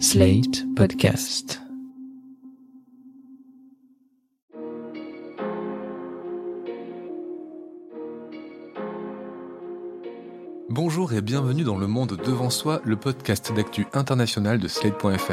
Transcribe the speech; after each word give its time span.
Slate 0.00 0.64
Podcast. 0.74 1.60
Bonjour 10.68 11.12
et 11.12 11.20
bienvenue 11.22 11.62
dans 11.62 11.78
Le 11.78 11.86
Monde 11.86 12.18
Devant 12.24 12.50
Soi, 12.50 12.80
le 12.84 12.96
podcast 12.96 13.52
d'actu 13.54 13.86
international 13.92 14.58
de 14.58 14.68
Slate.fr. 14.68 15.32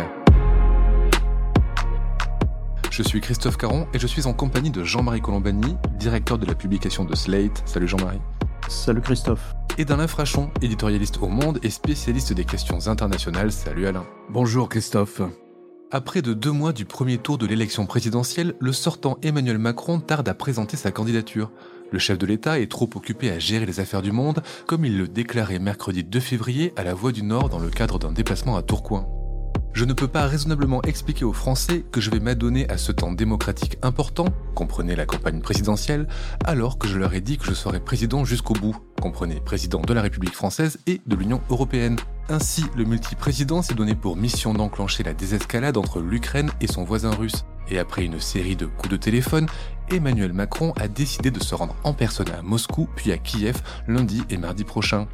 Je 2.91 3.03
suis 3.03 3.21
Christophe 3.21 3.57
Caron 3.57 3.87
et 3.93 3.99
je 3.99 4.07
suis 4.07 4.27
en 4.27 4.33
compagnie 4.33 4.69
de 4.69 4.83
Jean-Marie 4.83 5.21
Colombani, 5.21 5.75
directeur 5.97 6.37
de 6.37 6.45
la 6.45 6.53
publication 6.55 7.03
de 7.05 7.15
Slate. 7.15 7.63
Salut 7.65 7.87
Jean-Marie. 7.87 8.21
Salut 8.67 9.01
Christophe. 9.01 9.55
Et 9.77 9.85
d'Alain 9.85 10.07
Frachon, 10.07 10.51
éditorialiste 10.61 11.19
au 11.21 11.27
Monde 11.27 11.59
et 11.63 11.69
spécialiste 11.69 12.33
des 12.33 12.43
questions 12.43 12.87
internationales. 12.87 13.51
Salut 13.51 13.87
Alain. 13.87 14.05
Bonjour 14.29 14.67
Christophe. 14.67 15.21
Après 15.91 16.21
de 16.21 16.33
deux 16.33 16.51
mois 16.51 16.73
du 16.73 16.85
premier 16.85 17.17
tour 17.17 17.37
de 17.37 17.45
l'élection 17.45 17.85
présidentielle, 17.85 18.55
le 18.59 18.73
sortant 18.73 19.17
Emmanuel 19.23 19.57
Macron 19.57 19.99
tarde 19.99 20.27
à 20.27 20.33
présenter 20.33 20.77
sa 20.77 20.91
candidature. 20.91 21.51
Le 21.91 21.99
chef 21.99 22.17
de 22.17 22.25
l'État 22.25 22.59
est 22.59 22.71
trop 22.71 22.89
occupé 22.95 23.31
à 23.31 23.39
gérer 23.39 23.65
les 23.65 23.79
affaires 23.79 24.01
du 24.01 24.11
monde, 24.11 24.41
comme 24.67 24.85
il 24.85 24.97
le 24.97 25.07
déclarait 25.07 25.59
mercredi 25.59 26.03
2 26.03 26.19
février 26.19 26.73
à 26.75 26.83
la 26.83 26.93
Voix 26.93 27.11
du 27.11 27.23
Nord 27.23 27.49
dans 27.49 27.59
le 27.59 27.69
cadre 27.69 27.97
d'un 27.97 28.11
déplacement 28.11 28.57
à 28.57 28.61
Tourcoing. 28.61 29.20
Je 29.73 29.85
ne 29.85 29.93
peux 29.93 30.07
pas 30.07 30.27
raisonnablement 30.27 30.81
expliquer 30.81 31.23
aux 31.23 31.31
Français 31.31 31.85
que 31.91 32.01
je 32.01 32.11
vais 32.11 32.19
m'adonner 32.19 32.69
à 32.69 32.77
ce 32.77 32.91
temps 32.91 33.13
démocratique 33.13 33.77
important, 33.81 34.25
comprenez 34.53 34.97
la 34.97 35.05
campagne 35.05 35.39
présidentielle, 35.39 36.07
alors 36.43 36.77
que 36.77 36.87
je 36.87 36.97
leur 36.97 37.13
ai 37.13 37.21
dit 37.21 37.37
que 37.37 37.45
je 37.45 37.53
serais 37.53 37.79
président 37.79 38.25
jusqu'au 38.25 38.53
bout, 38.53 38.75
comprenez 39.01 39.39
président 39.39 39.81
de 39.81 39.93
la 39.93 40.01
République 40.01 40.35
française 40.35 40.77
et 40.87 40.99
de 41.05 41.15
l'Union 41.15 41.41
européenne. 41.49 41.95
Ainsi, 42.27 42.65
le 42.75 42.83
multiprésident 42.83 43.61
s'est 43.61 43.73
donné 43.73 43.95
pour 43.95 44.17
mission 44.17 44.53
d'enclencher 44.53 45.03
la 45.03 45.13
désescalade 45.13 45.77
entre 45.77 46.01
l'Ukraine 46.01 46.51
et 46.59 46.67
son 46.67 46.83
voisin 46.83 47.11
russe. 47.11 47.45
Et 47.69 47.79
après 47.79 48.03
une 48.03 48.19
série 48.19 48.55
de 48.55 48.65
coups 48.65 48.89
de 48.89 48.97
téléphone, 48.97 49.47
Emmanuel 49.89 50.31
Macron 50.31 50.73
a 50.77 50.87
décidé 50.87 51.31
de 51.31 51.43
se 51.43 51.53
rendre 51.53 51.75
en 51.83 51.93
personne 51.93 52.29
à 52.29 52.41
Moscou 52.41 52.87
puis 52.95 53.11
à 53.11 53.17
Kiev 53.17 53.61
lundi 53.87 54.23
et 54.29 54.37
mardi 54.37 54.63
prochain. 54.63 55.07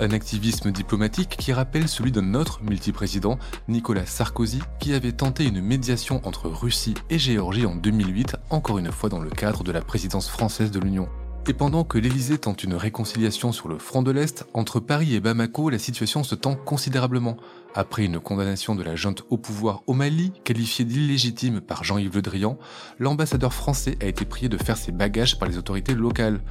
Un 0.00 0.10
activisme 0.10 0.70
diplomatique 0.70 1.36
qui 1.38 1.52
rappelle 1.52 1.88
celui 1.88 2.12
d'un 2.12 2.34
autre 2.34 2.60
multiprésident, 2.62 3.38
Nicolas 3.68 4.06
Sarkozy, 4.06 4.60
qui 4.80 4.94
avait 4.94 5.12
tenté 5.12 5.44
une 5.44 5.60
médiation 5.60 6.20
entre 6.24 6.48
Russie 6.48 6.94
et 7.10 7.18
Géorgie 7.18 7.66
en 7.66 7.76
2008, 7.76 8.36
encore 8.50 8.78
une 8.78 8.92
fois 8.92 9.10
dans 9.10 9.20
le 9.20 9.30
cadre 9.30 9.64
de 9.64 9.72
la 9.72 9.82
présidence 9.82 10.28
française 10.28 10.70
de 10.70 10.80
l'Union. 10.80 11.08
Et 11.48 11.54
pendant 11.54 11.82
que 11.82 11.98
l'Elysée 11.98 12.38
tente 12.38 12.62
une 12.62 12.74
réconciliation 12.74 13.50
sur 13.50 13.68
le 13.68 13.76
front 13.76 14.02
de 14.02 14.12
l'Est, 14.12 14.46
entre 14.54 14.78
Paris 14.78 15.16
et 15.16 15.20
Bamako, 15.20 15.70
la 15.70 15.78
situation 15.78 16.22
se 16.22 16.36
tend 16.36 16.54
considérablement. 16.54 17.36
Après 17.74 18.04
une 18.04 18.20
condamnation 18.20 18.74
de 18.74 18.82
la 18.82 18.96
junte 18.96 19.24
au 19.30 19.38
pouvoir 19.38 19.82
au 19.86 19.94
Mali, 19.94 20.32
qualifiée 20.44 20.84
d'illégitime 20.84 21.62
par 21.62 21.84
Jean-Yves 21.84 22.14
Le 22.14 22.20
Drian, 22.20 22.58
l'ambassadeur 22.98 23.54
français 23.54 23.96
a 24.02 24.06
été 24.06 24.26
prié 24.26 24.50
de 24.50 24.58
faire 24.58 24.76
ses 24.76 24.92
bagages 24.92 25.38
par 25.38 25.48
les 25.48 25.56
autorités 25.56 25.94
locales. 25.94 26.42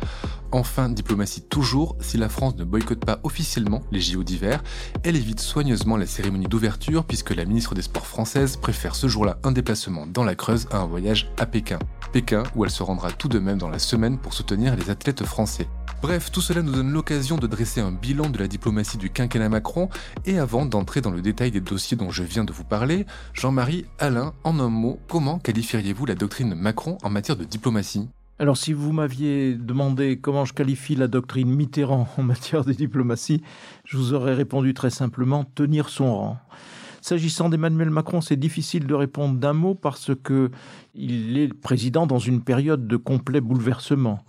Enfin, 0.51 0.89
diplomatie 0.89 1.43
toujours, 1.43 1.95
si 2.01 2.17
la 2.17 2.27
France 2.27 2.55
ne 2.57 2.63
boycotte 2.63 3.05
pas 3.05 3.19
officiellement 3.23 3.83
les 3.91 4.01
JO 4.01 4.23
d'hiver, 4.23 4.63
elle 5.03 5.15
évite 5.15 5.39
soigneusement 5.39 5.95
la 5.95 6.07
cérémonie 6.07 6.47
d'ouverture 6.47 7.05
puisque 7.05 7.35
la 7.35 7.45
ministre 7.45 7.75
des 7.75 7.83
Sports 7.83 8.07
française 8.07 8.57
préfère 8.57 8.95
ce 8.95 9.07
jour-là 9.07 9.37
un 9.43 9.51
déplacement 9.51 10.07
dans 10.07 10.23
la 10.23 10.33
Creuse 10.33 10.67
à 10.71 10.77
un 10.77 10.85
voyage 10.85 11.31
à 11.37 11.45
Pékin. 11.45 11.77
Pékin 12.11 12.43
où 12.55 12.65
elle 12.65 12.71
se 12.71 12.81
rendra 12.81 13.11
tout 13.11 13.27
de 13.27 13.37
même 13.37 13.59
dans 13.59 13.69
la 13.69 13.79
semaine 13.79 14.17
pour 14.17 14.33
soutenir 14.33 14.75
les 14.75 14.89
athlètes 14.89 15.23
français. 15.23 15.67
Bref, 16.01 16.31
tout 16.31 16.41
cela 16.41 16.63
nous 16.63 16.71
donne 16.71 16.91
l'occasion 16.91 17.37
de 17.37 17.45
dresser 17.45 17.79
un 17.79 17.91
bilan 17.91 18.29
de 18.29 18.39
la 18.39 18.47
diplomatie 18.47 18.97
du 18.97 19.11
quinquennat 19.11 19.49
Macron 19.49 19.87
et 20.25 20.39
avant 20.39 20.65
d'entrer 20.65 20.99
dans 20.99 21.10
le 21.11 21.21
détail 21.21 21.51
des 21.51 21.61
dossiers 21.61 21.97
dont 21.97 22.11
je 22.11 22.23
viens 22.23 22.43
de 22.43 22.51
vous 22.51 22.63
parler, 22.63 23.05
Jean-Marie, 23.33 23.85
Alain, 23.99 24.33
en 24.43 24.59
un 24.59 24.69
mot, 24.69 24.99
comment 25.07 25.39
qualifieriez-vous 25.39 26.05
la 26.05 26.15
doctrine 26.15 26.55
Macron 26.55 26.97
en 27.03 27.09
matière 27.09 27.37
de 27.37 27.43
diplomatie? 27.43 28.09
Alors 28.39 28.57
si 28.57 28.73
vous 28.73 28.91
m'aviez 28.91 29.53
demandé 29.53 30.17
comment 30.17 30.45
je 30.45 30.53
qualifie 30.53 30.95
la 30.95 31.07
doctrine 31.07 31.53
Mitterrand 31.53 32.07
en 32.17 32.23
matière 32.23 32.65
de 32.65 32.73
diplomatie, 32.73 33.43
je 33.85 33.97
vous 33.97 34.13
aurais 34.13 34.33
répondu 34.33 34.73
très 34.73 34.89
simplement 34.89 35.43
tenir 35.43 35.89
son 35.89 36.15
rang. 36.15 36.37
S'agissant 37.01 37.49
d'Emmanuel 37.49 37.89
Macron, 37.89 38.21
c'est 38.21 38.37
difficile 38.37 38.87
de 38.87 38.93
répondre 38.93 39.39
d'un 39.39 39.53
mot 39.53 39.75
parce 39.75 40.11
que 40.23 40.49
il 40.95 41.37
est 41.37 41.53
président 41.53 42.07
dans 42.07 42.19
une 42.19 42.41
période 42.41 42.87
de 42.87 42.97
complet 42.97 43.41
bouleversement. 43.41 44.25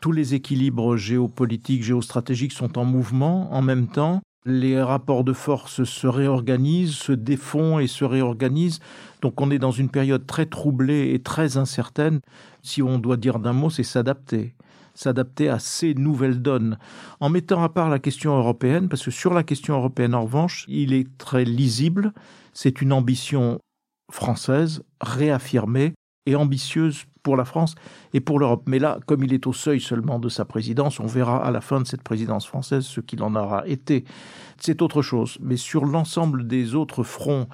Tous 0.00 0.12
les 0.12 0.34
équilibres 0.34 0.96
géopolitiques, 0.96 1.82
géostratégiques 1.82 2.52
sont 2.52 2.78
en 2.78 2.84
mouvement 2.84 3.52
en 3.52 3.62
même 3.62 3.88
temps. 3.88 4.20
Les 4.48 4.80
rapports 4.80 5.24
de 5.24 5.32
force 5.32 5.82
se 5.82 6.06
réorganisent, 6.06 6.94
se 6.94 7.10
défont 7.12 7.80
et 7.80 7.88
se 7.88 8.04
réorganisent. 8.04 8.78
Donc 9.20 9.40
on 9.40 9.50
est 9.50 9.58
dans 9.58 9.72
une 9.72 9.90
période 9.90 10.24
très 10.24 10.46
troublée 10.46 11.12
et 11.12 11.18
très 11.18 11.56
incertaine. 11.56 12.20
Si 12.62 12.80
on 12.80 13.00
doit 13.00 13.16
dire 13.16 13.40
d'un 13.40 13.52
mot, 13.52 13.70
c'est 13.70 13.82
s'adapter 13.82 14.54
s'adapter 14.94 15.50
à 15.50 15.58
ces 15.58 15.92
nouvelles 15.92 16.40
donnes, 16.40 16.78
en 17.20 17.28
mettant 17.28 17.62
à 17.62 17.68
part 17.68 17.90
la 17.90 17.98
question 17.98 18.36
européenne, 18.36 18.88
parce 18.88 19.04
que 19.04 19.10
sur 19.10 19.34
la 19.34 19.42
question 19.42 19.76
européenne, 19.76 20.14
en 20.14 20.22
revanche, 20.22 20.64
il 20.68 20.94
est 20.94 21.06
très 21.18 21.44
lisible, 21.44 22.14
c'est 22.54 22.80
une 22.80 22.94
ambition 22.94 23.60
française 24.10 24.82
réaffirmée 25.02 25.92
et 26.24 26.34
ambitieuse 26.34 27.04
pour 27.26 27.36
la 27.36 27.44
France 27.44 27.74
et 28.14 28.20
pour 28.20 28.38
l'Europe. 28.38 28.62
Mais 28.68 28.78
là, 28.78 29.00
comme 29.04 29.24
il 29.24 29.34
est 29.34 29.48
au 29.48 29.52
seuil 29.52 29.80
seulement 29.80 30.20
de 30.20 30.28
sa 30.28 30.44
présidence, 30.44 31.00
on 31.00 31.06
verra 31.06 31.44
à 31.44 31.50
la 31.50 31.60
fin 31.60 31.80
de 31.80 31.84
cette 31.84 32.04
présidence 32.04 32.46
française 32.46 32.84
ce 32.84 33.00
qu'il 33.00 33.20
en 33.24 33.34
aura 33.34 33.66
été. 33.66 34.04
C'est 34.60 34.80
autre 34.80 35.02
chose. 35.02 35.36
Mais 35.40 35.56
sur 35.56 35.86
l'ensemble 35.86 36.46
des 36.46 36.76
autres 36.76 37.02
fronts 37.02 37.48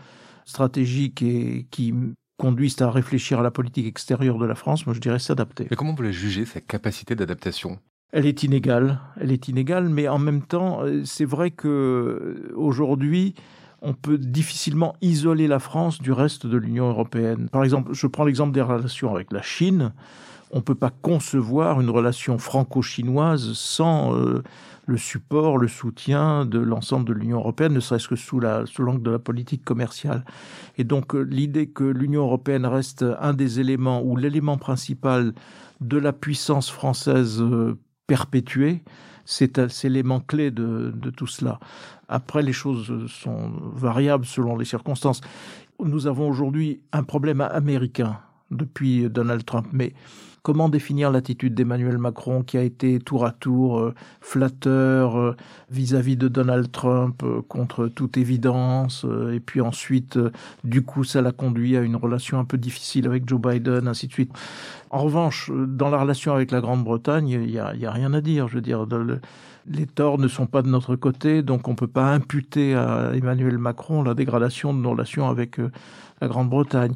stratégiques 0.45 1.23
et 1.23 1.67
qui 1.71 1.95
conduisent 2.37 2.83
à 2.83 2.91
réfléchir 2.91 3.41
à 3.41 3.43
la 3.43 3.51
politique 3.51 3.87
extérieure 3.87 4.37
de 4.37 4.45
la 4.45 4.55
France, 4.55 4.85
moi 4.85 4.95
je 4.95 5.01
dirais 5.01 5.19
s'adapter. 5.19 5.69
Mais 5.71 5.77
comment 5.77 5.93
vous 5.93 5.97
voulez 5.97 6.13
juger 6.13 6.45
sa 6.45 6.61
capacité 6.61 7.15
d'adaptation? 7.15 7.79
Elle 8.13 8.27
est 8.27 8.43
inégale, 8.43 9.01
elle 9.19 9.33
est 9.33 9.49
inégale, 9.49 9.89
mais 9.89 10.07
en 10.07 10.19
même 10.19 10.43
temps, 10.43 10.83
euh, 10.83 11.03
c'est 11.07 11.25
vrai 11.25 11.51
que 11.51 11.69
euh, 11.69 12.53
aujourd'hui, 12.57 13.35
on 13.83 13.95
peut 13.95 14.17
difficilement 14.17 14.95
isoler 15.03 15.49
la 15.49 15.59
France 15.59 16.01
du 16.01 16.13
reste 16.13 16.47
de 16.47 16.57
l'Union 16.57 16.89
européenne. 16.89 17.49
Par 17.51 17.65
exemple, 17.65 17.93
je 17.93 18.07
prends 18.07 18.25
l'exemple 18.25 18.53
des 18.53 18.63
relations 18.63 19.13
avec 19.15 19.33
la 19.33 19.43
Chine. 19.43 19.93
On 20.53 20.59
ne 20.59 20.63
peut 20.63 20.77
pas 20.77 20.91
concevoir 21.03 21.81
une 21.81 21.91
relation 21.91 22.39
franco-chinoise 22.39 23.53
sans 23.55 24.15
euh, 24.15 24.43
le 24.87 24.97
support, 24.97 25.59
le 25.59 25.69
soutien 25.69 26.45
de 26.45 26.59
l'ensemble 26.59 27.07
de 27.07 27.13
l'Union 27.13 27.39
européenne, 27.39 27.73
ne 27.73 27.81
serait-ce 27.81 28.09
que 28.09 28.17
sous 28.17 28.39
l'angle 28.41 29.03
de 29.03 29.11
la 29.11 29.19
politique 29.19 29.65
commerciale. 29.65 30.25
Et 30.79 30.85
donc 30.85 31.15
euh, 31.15 31.23
l'idée 31.23 31.67
que 31.67 31.85
l'Union 31.85 32.23
européenne 32.23 32.67
reste 32.67 33.05
un 33.21 33.33
des 33.33 33.61
éléments 33.61 34.03
ou 34.03 34.17
l'élément 34.17 34.59
principal 34.59 35.33
de 35.81 35.99
la 35.99 36.13
puissance 36.13 36.71
française 36.71 37.41
euh, 37.41 37.77
perpétuée, 38.07 38.83
c'est 39.25 39.85
l'élément 39.85 40.21
clé 40.21 40.51
de, 40.51 40.93
tout 41.17 41.27
cela. 41.27 41.61
Après, 42.13 42.43
les 42.43 42.53
choses 42.53 43.11
sont 43.11 43.51
variables 43.75 44.27
selon 44.27 44.59
les 44.59 44.67
circonstances. 44.67 45.23
Nous 45.83 46.07
avons 46.07 46.29
aujourd'hui 46.29 46.83
un 46.93 47.05
problème 47.05 47.41
américain 47.41 48.19
depuis 48.51 49.09
Donald 49.09 49.47
Trump, 49.47 49.67
mais 49.73 49.95
comment 50.43 50.69
définir 50.69 51.11
l'attitude 51.11 51.55
d'Emmanuel 51.55 51.99
Macron 51.99 52.43
qui 52.43 52.59
a 52.59 52.63
été 52.63 52.99
tour 52.99 53.25
à 53.25 53.31
tour 53.31 53.79
euh, 53.79 53.95
flatteur 54.21 55.17
euh, 55.17 55.37
vis-à-vis 55.71 56.17
de 56.17 56.29
Donald 56.29 56.71
Trump 56.73 57.23
euh, 57.23 57.43
contre 57.49 57.87
toute 57.87 58.17
évidence, 58.17 59.07
et 59.33 59.41
puis 59.41 59.61
ensuite, 59.61 60.19
du 60.65 60.83
coup, 60.83 61.05
ça 61.05 61.23
l'a 61.23 61.33
conduit 61.33 61.77
à 61.77 61.81
une 61.81 61.97
relation 61.97 62.39
un 62.39 62.45
peu 62.45 62.59
difficile 62.59 63.07
avec 63.07 63.29
Joe 63.29 63.41
Biden, 63.41 63.87
ainsi 63.87 64.09
de 64.09 64.13
suite. 64.13 64.33
En 64.91 64.99
revanche, 64.99 65.51
dans 65.51 65.91
la 65.91 65.99
relation 65.99 66.35
avec 66.35 66.51
la 66.51 66.61
Grande-Bretagne, 66.61 67.29
il 67.29 67.47
n'y 67.47 67.59
a, 67.59 67.91
rien 67.91 68.13
à 68.13 68.21
dire. 68.21 68.49
Je 68.49 68.57
veux 68.57 68.61
dire, 68.61 68.87
les 69.67 69.87
torts 69.87 70.19
ne 70.19 70.29
sont 70.29 70.47
pas 70.47 70.63
de 70.63 70.69
notre 70.69 70.97
côté, 70.97 71.43
donc 71.43 71.69
on 71.69 71.73
ne 71.73 71.77
peut 71.77 71.87
pas 71.87 72.13
imputer 72.13 72.75
à 72.75 73.13
Emmanuel 73.15 73.59
Macron 73.59 74.03
la 74.03 74.15
dégradation 74.15 74.75
de 74.75 74.81
nos 74.81 74.91
relations 74.91 75.29
avec 75.29 75.59
la 76.21 76.29
Grande-Bretagne. 76.29 76.95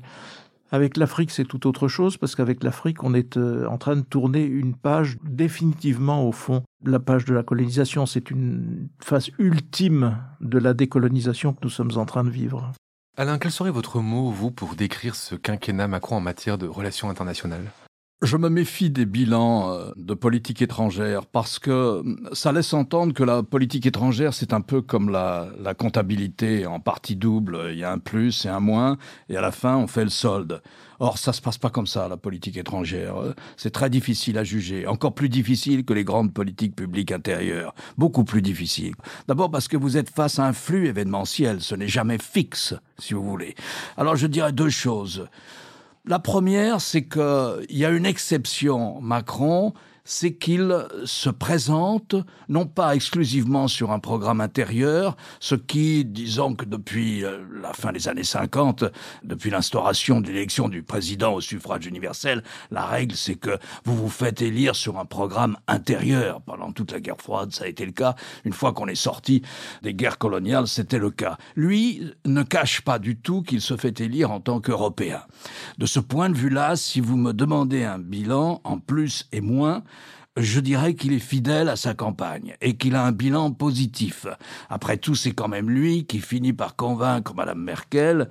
Avec 0.77 0.99
l'Afrique, 0.99 1.31
c'est 1.31 1.47
tout 1.47 1.67
autre 1.67 1.89
chose, 1.89 2.19
parce 2.19 2.35
qu'avec 2.35 2.63
l'Afrique, 2.63 3.03
on 3.03 3.15
est 3.15 3.39
euh, 3.39 3.67
en 3.67 3.79
train 3.79 3.97
de 3.97 4.03
tourner 4.03 4.45
une 4.45 4.75
page 4.75 5.17
définitivement 5.25 6.29
au 6.29 6.33
fond. 6.33 6.65
La 6.85 7.01
page 7.01 7.25
de 7.25 7.33
la 7.33 7.43
colonisation, 7.43 8.05
c'est 8.05 8.31
une 8.31 8.91
phase 9.03 9.31
ultime 9.39 10.19
de 10.43 10.59
la 10.59 10.75
décolonisation 10.75 11.55
que 11.55 11.61
nous 11.63 11.71
sommes 11.71 11.93
en 11.97 12.05
train 12.05 12.25
de 12.25 12.29
vivre. 12.29 12.73
Alain, 13.17 13.39
quel 13.39 13.53
serait 13.53 13.71
votre 13.71 14.01
mot, 14.01 14.31
vous, 14.31 14.51
pour 14.51 14.75
décrire 14.75 15.15
ce 15.15 15.35
quinquennat 15.35 15.89
Macron 15.89 16.17
en 16.17 16.21
matière 16.21 16.59
de 16.59 16.67
relations 16.67 17.09
internationales? 17.09 17.73
Je 18.23 18.39
me 18.39 18.49
méfie 18.49 18.89
des 18.89 19.05
bilans 19.05 19.71
euh, 19.71 19.91
de 19.97 20.15
politique 20.15 20.63
étrangère 20.63 21.27
parce 21.27 21.59
que 21.59 22.01
hum, 22.01 22.31
ça 22.33 22.51
laisse 22.51 22.73
entendre 22.73 23.13
que 23.13 23.23
la 23.23 23.43
politique 23.43 23.85
étrangère, 23.85 24.33
c'est 24.33 24.55
un 24.55 24.63
peu 24.63 24.81
comme 24.81 25.11
la, 25.11 25.51
la, 25.61 25.75
comptabilité 25.75 26.65
en 26.65 26.81
partie 26.81 27.15
double. 27.15 27.69
Il 27.73 27.79
y 27.79 27.85
a 27.85 27.93
un 27.93 27.99
plus 27.99 28.47
et 28.47 28.49
un 28.49 28.59
moins, 28.59 28.97
et 29.29 29.37
à 29.37 29.43
la 29.43 29.53
fin, 29.53 29.77
on 29.77 29.87
fait 29.87 30.05
le 30.05 30.09
solde. 30.09 30.63
Or, 30.99 31.19
ça 31.19 31.35
se 31.35 31.43
passe 31.43 31.59
pas 31.59 31.69
comme 31.69 31.87
ça, 31.87 32.09
la 32.09 32.17
politique 32.17 32.57
étrangère. 32.57 33.17
C'est 33.59 33.71
très 33.71 33.91
difficile 33.91 34.39
à 34.39 34.45
juger, 34.45 34.87
encore 34.87 35.15
plus 35.15 35.29
difficile 35.29 35.85
que 35.85 35.93
les 35.93 36.05
grandes 36.05 36.33
politiques 36.33 36.75
publiques 36.75 37.13
intérieures, 37.13 37.75
beaucoup 37.99 38.25
plus 38.25 38.41
difficile. 38.41 38.95
D'abord 39.29 39.51
parce 39.51 39.69
que 39.69 39.77
vous 39.77 39.99
êtes 39.99 40.09
face 40.09 40.39
à 40.39 40.47
un 40.47 40.55
flux 40.55 40.87
événementiel, 40.87 41.61
ce 41.61 41.75
n'est 41.75 41.87
jamais 41.87 42.17
fixe, 42.17 42.73
si 42.99 43.13
vous 43.13 43.23
voulez. 43.23 43.55
Alors, 43.99 44.17
je 44.17 44.27
dirais 44.27 44.53
deux 44.53 44.71
choses. 44.71 45.29
La 46.09 46.21
première, 46.21 46.81
c'est 46.81 47.03
qu'il 47.03 47.67
y 47.71 47.85
a 47.85 47.91
une 47.91 48.07
exception 48.07 49.01
Macron 49.01 49.73
c'est 50.07 50.35
qu'il 50.35 50.87
se 51.05 51.29
présente 51.29 52.15
non 52.49 52.65
pas 52.65 52.95
exclusivement 52.95 53.69
sur 53.69 53.91
un 53.91 53.99
programme 53.99 54.41
intérieur, 54.41 55.17
ce 55.41 55.57
qui, 55.57 56.05
disons 56.05 56.55
que 56.55 56.65
depuis 56.65 57.25
euh, 57.25 57.45
la 57.61 57.73
fin 57.73 57.93
des 57.93 58.09
années 58.09 58.25
50, 58.25 58.85
depuis 59.25 59.51
l'instauration 59.51 60.21
de 60.21 60.29
l'élection 60.29 60.69
du 60.69 60.83
président 60.83 61.35
au 61.35 61.41
suffrage 61.41 61.87
universel, 61.87 62.43
la 62.71 62.87
règle 62.87 63.17
c'est 63.17 63.35
que 63.35 63.59
vous 63.85 63.97
vous 63.97 64.09
faites 64.09 64.41
élire 64.41 64.77
sur 64.77 64.99
un 64.99 65.05
programme 65.05 65.57
intérieur. 65.67 66.41
Pendant 66.43 66.71
toute 66.71 66.93
la 66.93 67.01
guerre 67.01 67.21
froide, 67.21 67.53
ça 67.53 67.65
a 67.65 67.67
été 67.67 67.85
le 67.85 67.93
cas. 67.93 68.15
Une 68.45 68.53
fois 68.53 68.73
qu'on 68.73 68.87
est 68.87 68.95
sorti 68.95 69.43
des 69.83 69.93
guerres 69.93 70.19
coloniales, 70.19 70.69
c'était 70.69 70.99
le 70.99 71.11
cas. 71.11 71.37
Lui 71.57 72.13
ne 72.25 72.45
cache 72.45 72.83
pas 72.83 73.01
du 73.01 73.17
tout 73.17 73.43
qu'il 73.43 73.61
se 73.61 73.77
fait 73.77 74.01
élire 74.01 74.31
en 74.31 74.41
tant 74.41 74.61
qu'Européen. 74.61 75.23
De 75.79 75.87
ce 75.87 75.99
point 75.99 76.31
de 76.31 76.37
vue-là, 76.37 76.77
si 76.77 77.01
vous 77.01 77.17
me 77.17 77.33
demandez 77.33 77.83
un 77.83 77.99
bilan 77.99 78.61
en 78.63 78.79
plus 78.79 79.29
et 79.33 79.41
moins, 79.41 79.83
je 80.37 80.61
dirais 80.61 80.95
qu'il 80.95 81.13
est 81.13 81.19
fidèle 81.19 81.69
à 81.69 81.77
sa 81.77 81.95
campagne 81.95 82.55
et 82.61 82.77
qu'il 82.77 82.95
a 82.95 83.05
un 83.05 83.13
bilan 83.13 83.53
positif. 83.53 84.27
Après 84.69 84.99
tout, 84.99 85.15
c'est 85.15 85.33
quand 85.33 85.49
même 85.49 85.71
lui 85.71 86.05
qui 86.05 86.21
finit 86.21 86.53
par 86.53 86.77
convaincre 86.77 87.35
Madame 87.35 87.63
Merkel 87.63 88.29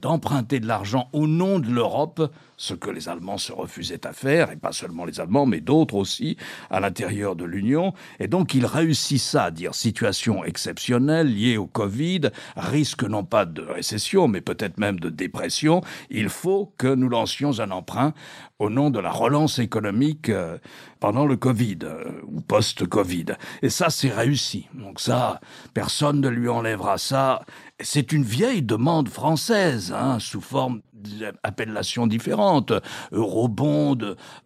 d'emprunter 0.00 0.60
de 0.60 0.66
l'argent 0.66 1.08
au 1.12 1.26
nom 1.26 1.58
de 1.58 1.68
l'Europe, 1.68 2.32
ce 2.56 2.74
que 2.74 2.90
les 2.90 3.08
Allemands 3.08 3.38
se 3.38 3.52
refusaient 3.52 4.06
à 4.06 4.12
faire, 4.12 4.50
et 4.50 4.56
pas 4.56 4.72
seulement 4.72 5.04
les 5.04 5.20
Allemands, 5.20 5.46
mais 5.46 5.60
d'autres 5.60 5.94
aussi, 5.94 6.36
à 6.70 6.80
l'intérieur 6.80 7.36
de 7.36 7.44
l'Union. 7.44 7.92
Et 8.18 8.28
donc 8.28 8.54
il 8.54 8.64
réussit 8.64 9.20
ça, 9.20 9.44
à 9.44 9.50
dire 9.50 9.74
situation 9.74 10.44
exceptionnelle 10.44 11.34
liée 11.34 11.56
au 11.56 11.66
Covid, 11.66 12.30
risque 12.56 13.04
non 13.04 13.24
pas 13.24 13.44
de 13.44 13.62
récession, 13.62 14.28
mais 14.28 14.40
peut-être 14.40 14.78
même 14.78 14.98
de 15.00 15.10
dépression. 15.10 15.82
Il 16.10 16.28
faut 16.28 16.72
que 16.78 16.94
nous 16.94 17.08
lancions 17.08 17.60
un 17.60 17.70
emprunt 17.70 18.14
au 18.58 18.70
nom 18.70 18.90
de 18.90 18.98
la 18.98 19.10
relance 19.10 19.58
économique 19.58 20.30
euh, 20.30 20.56
pendant 21.00 21.26
le 21.26 21.36
Covid 21.36 21.78
euh, 21.82 22.04
ou 22.26 22.40
post-Covid. 22.40 23.26
Et 23.62 23.68
ça, 23.68 23.90
c'est 23.90 24.10
réussi. 24.10 24.68
Donc 24.74 25.00
ça, 25.00 25.40
personne 25.74 26.20
ne 26.20 26.28
lui 26.28 26.48
enlèvera 26.48 26.96
ça. 26.96 27.42
C'est 27.82 28.12
une 28.12 28.22
vieille 28.22 28.62
demande 28.62 29.08
française, 29.10 29.92
hein, 29.92 30.18
sous 30.18 30.40
forme 30.40 30.80
d'appellations 30.94 32.06
différentes, 32.06 32.72
eurobond, 33.12 33.98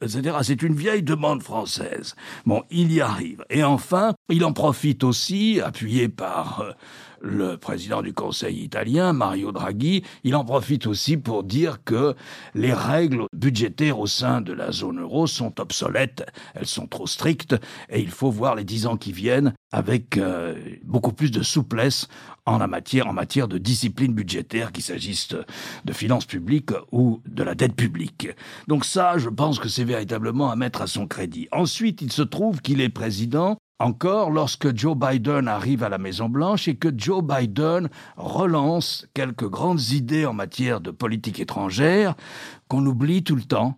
etc. 0.02 0.38
C'est 0.42 0.62
une 0.62 0.74
vieille 0.74 1.04
demande 1.04 1.42
française. 1.42 2.16
Bon, 2.44 2.64
il 2.70 2.92
y 2.92 3.00
arrive. 3.00 3.44
Et 3.48 3.62
enfin, 3.62 4.14
il 4.30 4.44
en 4.44 4.52
profite 4.52 5.04
aussi, 5.04 5.60
appuyé 5.60 6.08
par 6.08 6.60
euh, 6.60 6.72
le 7.20 7.56
président 7.56 8.02
du 8.02 8.12
Conseil 8.12 8.62
italien, 8.62 9.12
Mario 9.12 9.52
Draghi, 9.52 10.02
il 10.24 10.34
en 10.34 10.44
profite 10.44 10.86
aussi 10.86 11.16
pour 11.16 11.44
dire 11.44 11.84
que 11.84 12.14
les 12.54 12.72
règles 12.72 13.24
budgétaires 13.34 13.98
au 13.98 14.06
sein 14.06 14.40
de 14.40 14.52
la 14.52 14.72
zone 14.72 15.00
euro 15.00 15.26
sont 15.26 15.60
obsolètes, 15.60 16.26
elles 16.54 16.66
sont 16.66 16.86
trop 16.86 17.06
strictes, 17.06 17.56
et 17.88 18.00
il 18.00 18.10
faut 18.10 18.30
voir 18.30 18.54
les 18.54 18.64
dix 18.64 18.86
ans 18.86 18.96
qui 18.96 19.12
viennent 19.12 19.54
avec 19.72 20.16
euh, 20.16 20.54
beaucoup 20.84 21.12
plus 21.12 21.30
de 21.30 21.42
souplesse 21.42 22.08
en 22.46 22.58
la 22.58 22.66
matière, 22.66 23.06
en 23.06 23.12
matière 23.12 23.48
de 23.48 23.58
discipline 23.58 24.12
budgétaire, 24.12 24.72
qu'il 24.72 24.82
s'agisse 24.82 25.28
de 25.84 25.92
finances 25.92 26.24
publiques 26.24 26.72
ou 26.90 27.22
de 27.26 27.42
la 27.42 27.54
dette 27.54 27.76
publique. 27.76 28.28
Donc 28.66 28.84
ça, 28.84 29.18
je 29.18 29.28
pense 29.28 29.58
que 29.58 29.68
c'est 29.68 29.84
véritablement 29.84 30.50
à 30.50 30.56
mettre 30.56 30.82
à 30.82 30.86
son 30.86 31.06
crédit. 31.06 31.48
Ensuite, 31.52 32.02
il 32.02 32.12
se 32.12 32.22
trouve 32.22 32.60
qu'il 32.60 32.80
est 32.80 32.88
président 32.88 33.58
encore 33.80 34.30
lorsque 34.30 34.76
Joe 34.76 34.96
Biden 34.96 35.48
arrive 35.48 35.82
à 35.82 35.88
la 35.88 35.98
Maison-Blanche 35.98 36.68
et 36.68 36.76
que 36.76 36.88
Joe 36.96 37.24
Biden 37.24 37.88
relance 38.16 39.08
quelques 39.14 39.48
grandes 39.48 39.90
idées 39.90 40.26
en 40.26 40.34
matière 40.34 40.80
de 40.80 40.90
politique 40.90 41.40
étrangère 41.40 42.14
qu'on 42.68 42.84
oublie 42.86 43.24
tout 43.24 43.36
le 43.36 43.42
temps 43.42 43.76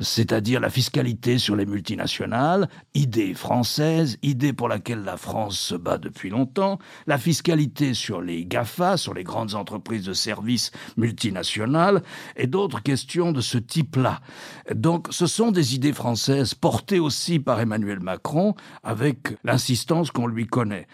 c'est-à-dire 0.00 0.60
la 0.60 0.70
fiscalité 0.70 1.38
sur 1.38 1.56
les 1.56 1.66
multinationales, 1.66 2.68
idée 2.94 3.34
française, 3.34 4.18
idée 4.22 4.52
pour 4.52 4.68
laquelle 4.68 5.04
la 5.04 5.16
France 5.16 5.58
se 5.58 5.74
bat 5.74 5.98
depuis 5.98 6.30
longtemps, 6.30 6.78
la 7.06 7.18
fiscalité 7.18 7.94
sur 7.94 8.20
les 8.20 8.44
GAFA, 8.44 8.96
sur 8.96 9.14
les 9.14 9.24
grandes 9.24 9.54
entreprises 9.54 10.04
de 10.04 10.12
services 10.12 10.72
multinationales, 10.96 12.02
et 12.36 12.46
d'autres 12.46 12.82
questions 12.82 13.32
de 13.32 13.40
ce 13.40 13.58
type-là. 13.58 14.20
Donc 14.74 15.08
ce 15.10 15.26
sont 15.26 15.52
des 15.52 15.74
idées 15.74 15.92
françaises 15.92 16.54
portées 16.54 16.98
aussi 17.00 17.38
par 17.38 17.60
Emmanuel 17.60 18.00
Macron 18.00 18.54
avec 18.82 19.36
l'insistance 19.44 20.10
qu'on 20.10 20.26
lui 20.26 20.46
connaît. 20.46 20.86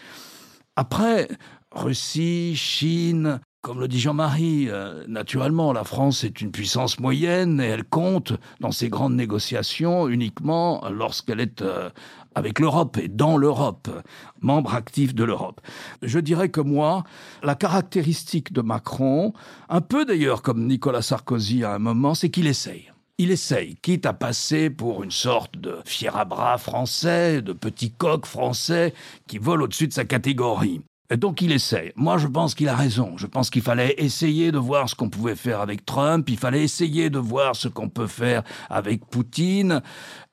Après, 0.77 1.29
Russie, 1.73 2.55
Chine, 2.57 3.41
comme 3.63 3.81
le 3.81 3.89
dit 3.89 4.01
Jean-Marie, 4.01 4.69
euh, 4.71 5.05
naturellement, 5.07 5.73
la 5.75 5.85
France 5.85 6.25
est 6.25 6.41
une 6.41 6.51
puissance 6.51 6.99
moyenne 6.99 7.61
et 7.61 7.67
elle 7.67 7.85
compte 7.85 8.33
dans 8.61 8.73
ses 8.73 8.89
grandes 8.89 9.15
négociations 9.15 10.09
uniquement 10.09 10.83
lorsqu'elle 10.91 11.41
est 11.41 11.61
euh, 11.61 11.91
avec 12.35 12.59
l'Europe 12.59 12.97
et 12.97 13.09
dans 13.09 13.37
l'Europe, 13.37 13.91
membre 14.41 14.75
actif 14.75 15.15
de 15.15 15.25
l'Europe. 15.25 15.61
Je 16.01 16.19
dirais 16.19 16.49
que 16.49 16.63
moi, 16.63 17.05
la 17.43 17.55
caractéristique 17.55 18.53
de 18.53 18.63
Macron, 18.63 19.35
un 19.69 19.83
peu 19.83 20.07
d'ailleurs 20.07 20.41
comme 20.41 20.67
Nicolas 20.67 21.03
Sarkozy 21.03 21.63
à 21.63 21.75
un 21.75 21.79
moment, 21.79 22.15
c'est 22.15 22.31
qu'il 22.31 22.47
essaye. 22.47 22.91
Il 23.19 23.31
essaye, 23.31 23.77
quitte 23.83 24.07
à 24.07 24.15
passer 24.15 24.71
pour 24.71 25.03
une 25.03 25.11
sorte 25.11 25.59
de 25.59 25.77
fier 25.85 26.17
à 26.17 26.25
bras 26.25 26.57
français, 26.57 27.43
de 27.43 27.53
petit 27.53 27.93
coq 27.93 28.25
français 28.25 28.95
qui 29.27 29.37
vole 29.37 29.61
au-dessus 29.63 29.89
de 29.89 29.93
sa 29.93 30.07
catégorie. 30.07 30.81
Donc 31.17 31.43
il 31.43 31.51
essaie. 31.51 31.93
Moi, 31.97 32.19
je 32.19 32.29
pense 32.29 32.55
qu'il 32.55 32.69
a 32.69 32.77
raison. 32.77 33.17
Je 33.17 33.27
pense 33.27 33.51
qu'il 33.51 33.63
fallait 33.63 33.95
essayer 33.99 34.53
de 34.53 34.59
voir 34.59 34.89
ce 34.89 34.95
qu'on 34.95 35.11
pouvait 35.11 35.35
faire 35.35 35.61
avec 35.61 35.85
Trump. 35.85 36.29
Il 36.29 36.37
fallait 36.37 36.63
essayer 36.63 37.11
de 37.11 37.19
voir 37.19 37.57
ce 37.57 37.69
qu'on 37.69 37.89
peut 37.89 38.07
faire 38.07 38.43
avec 38.69 39.05
Poutine. 39.07 39.83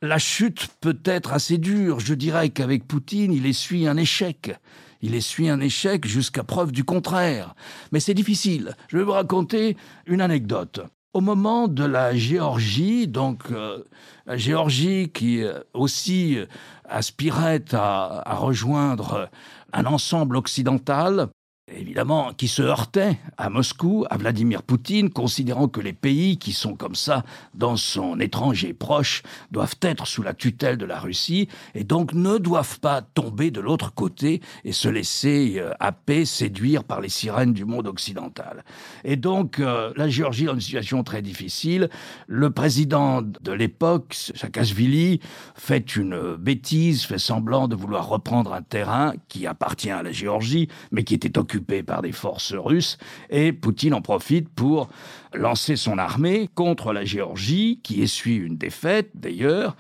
La 0.02 0.20
chute 0.20 0.68
peut 0.80 1.00
être 1.04 1.34
assez 1.34 1.58
dure. 1.58 2.00
Je 2.00 2.14
dirais 2.14 2.50
qu'avec 2.50 2.88
Poutine, 2.88 3.34
il 3.34 3.48
essuie 3.48 3.88
un 3.88 3.98
échec. 3.98 4.56
Il 5.02 5.16
essuie 5.16 5.50
un 5.50 5.60
échec 5.60 6.06
jusqu'à 6.08 6.44
preuve 6.44 6.72
du 6.72 6.84
contraire. 6.84 7.56
Mais 7.92 8.00
c'est 8.00 8.14
difficile. 8.14 8.76
Je 8.88 8.98
vais 8.98 9.04
vous 9.04 9.12
raconter 9.12 9.78
une 10.06 10.22
anecdote. 10.22 10.82
Au 11.14 11.22
moment 11.22 11.68
de 11.68 11.84
la 11.84 12.16
Géorgie, 12.16 13.08
donc 13.08 13.52
euh, 13.52 13.84
Géorgie 14.28 15.10
qui 15.10 15.42
euh, 15.42 15.62
aussi 15.74 16.38
aspirait 16.86 17.64
à, 17.72 18.22
à 18.30 18.36
rejoindre 18.36 19.30
un 19.74 19.86
ensemble 19.86 20.38
occidental 20.38 21.30
évidemment, 21.78 22.34
qui 22.36 22.48
se 22.48 22.62
heurtait 22.62 23.18
à 23.38 23.50
Moscou, 23.50 24.06
à 24.10 24.18
Vladimir 24.18 24.64
Poutine, 24.64 25.10
considérant 25.10 25.68
que 25.68 25.80
les 25.80 25.94
pays 25.94 26.38
qui 26.38 26.52
sont 26.52 26.76
comme 26.76 26.96
ça 26.96 27.24
dans 27.54 27.76
son 27.76 28.20
étranger 28.20 28.74
proche 28.74 29.24
doivent 29.52 29.78
être 29.82 30.08
sous 30.08 30.24
la 30.24 30.34
tutelle 30.34 30.78
de 30.78 30.86
la 30.86 31.00
Russie 31.00 31.48
et 31.76 31.84
donc 31.84 32.14
ne 32.14 32.38
doivent 32.38 32.80
pas 32.80 33.02
tomber 33.02 33.52
de 33.52 33.62
l'autre 33.62 33.94
côté 33.94 34.42
et 34.64 34.72
se 34.72 34.90
laisser 34.90 35.56
euh, 35.58 35.72
happer, 35.80 36.26
séduire 36.26 36.84
par 36.84 37.02
les 37.02 37.10
sirènes 37.10 37.54
du 37.54 37.66
monde 37.66 37.88
occidental. 37.88 38.64
Et 39.04 39.16
donc, 39.16 39.60
euh, 39.60 39.94
la 39.96 40.10
Géorgie 40.10 40.44
est 40.44 40.48
dans 40.48 40.54
une 40.56 40.62
situation 40.62 41.04
très 41.04 41.22
difficile. 41.22 41.90
Le 42.28 42.50
président 42.50 43.22
de 43.22 43.52
l'époque, 43.52 44.14
Saakashvili, 44.14 45.20
fait 45.56 45.96
une 45.96 46.36
bêtise, 46.36 47.04
fait 47.04 47.20
semblant 47.20 47.68
de 47.68 47.76
vouloir 47.76 48.08
reprendre 48.08 48.54
un 48.54 48.62
terrain 48.62 49.14
qui 49.28 49.46
appartient 49.46 49.92
à 49.92 50.04
la 50.04 50.12
Géorgie, 50.12 50.68
mais 50.92 51.04
qui 51.04 51.14
était 51.14 51.38
occupé 51.38 51.67
par 51.68 52.02
des 52.02 52.12
forces 52.12 52.54
russes, 52.54 52.98
et 53.30 53.52
Poutine 53.54 53.94
en 53.94 54.02
profite 54.02 54.50
pour 54.50 54.90
lancer 55.34 55.76
son 55.76 55.98
armée 55.98 56.50
contre 56.56 56.94
la 56.94 57.06
Géorgie, 57.06 57.80
qui 57.84 58.02
essuie 58.02 58.38
une 58.38 58.58
défaite 58.58 59.12
d'ailleurs, 59.14 59.76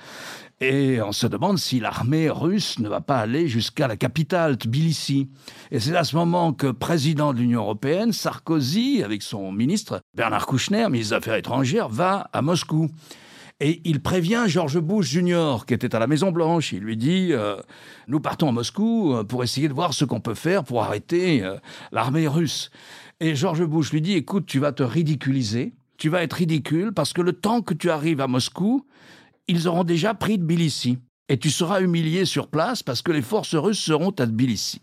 et 0.60 1.00
on 1.02 1.12
se 1.12 1.28
demande 1.28 1.60
si 1.60 1.80
l'armée 1.80 2.30
russe 2.30 2.80
ne 2.80 2.90
va 2.90 3.00
pas 3.00 3.20
aller 3.20 3.48
jusqu'à 3.48 3.88
la 3.88 3.96
capitale, 3.96 4.58
Tbilissi. 4.58 5.30
Et 5.70 5.80
c'est 5.80 5.96
à 5.96 6.04
ce 6.04 6.16
moment 6.16 6.52
que, 6.52 6.72
président 6.72 7.32
de 7.32 7.40
l'Union 7.40 7.62
européenne, 7.62 8.12
Sarkozy, 8.12 9.04
avec 9.04 9.22
son 9.22 9.52
ministre 9.52 10.02
Bernard 10.16 10.48
Kouchner, 10.48 10.90
ministre 10.90 11.12
des 11.12 11.18
Affaires 11.18 11.36
étrangères, 11.36 11.90
va 11.90 12.30
à 12.34 12.42
Moscou. 12.42 12.90
Et 13.60 13.82
il 13.86 14.02
prévient 14.02 14.44
George 14.46 14.80
Bush 14.80 15.08
Jr., 15.08 15.66
qui 15.66 15.74
était 15.74 15.96
à 15.96 16.00
la 16.00 16.06
Maison-Blanche. 16.06 16.74
Il 16.74 16.80
lui 16.80 16.96
dit 16.96 17.30
euh, 17.32 17.58
Nous 18.08 18.20
partons 18.20 18.50
à 18.50 18.52
Moscou 18.52 19.14
euh, 19.14 19.24
pour 19.24 19.44
essayer 19.44 19.68
de 19.68 19.74
voir 19.74 19.96
ce 19.96 20.06
qu'on 20.06 20.20
peut 20.20 20.36
faire 20.36 20.64
pour 20.64 20.84
arrêter 20.84 21.44
euh, 21.44 21.58
l'armée 21.92 22.28
russe. 22.28 22.70
Et 23.20 23.36
George 23.36 23.66
Bush 23.66 23.92
lui 23.92 24.02
dit 24.02 24.14
Écoute, 24.14 24.46
tu 24.46 24.60
vas 24.60 24.74
te 24.74 24.84
ridiculiser. 24.84 25.74
Tu 25.98 26.10
vas 26.10 26.22
être 26.22 26.34
ridicule 26.34 26.94
parce 26.94 27.14
que 27.14 27.22
le 27.22 27.34
temps 27.34 27.64
que 27.64 27.74
tu 27.74 27.90
arrives 27.90 28.22
à 28.22 28.28
Moscou, 28.28 28.86
ils 29.48 29.68
auront 29.68 29.84
déjà 29.84 30.14
pris 30.14 30.38
Tbilissi. 30.38 31.00
Et 31.28 31.40
tu 31.40 31.50
seras 31.50 31.82
humilié 31.82 32.26
sur 32.26 32.50
place 32.50 32.84
parce 32.84 33.02
que 33.02 33.12
les 33.12 33.24
forces 33.24 33.56
russes 33.56 33.80
seront 33.80 34.12
à 34.12 34.28
Tbilissi. 34.28 34.82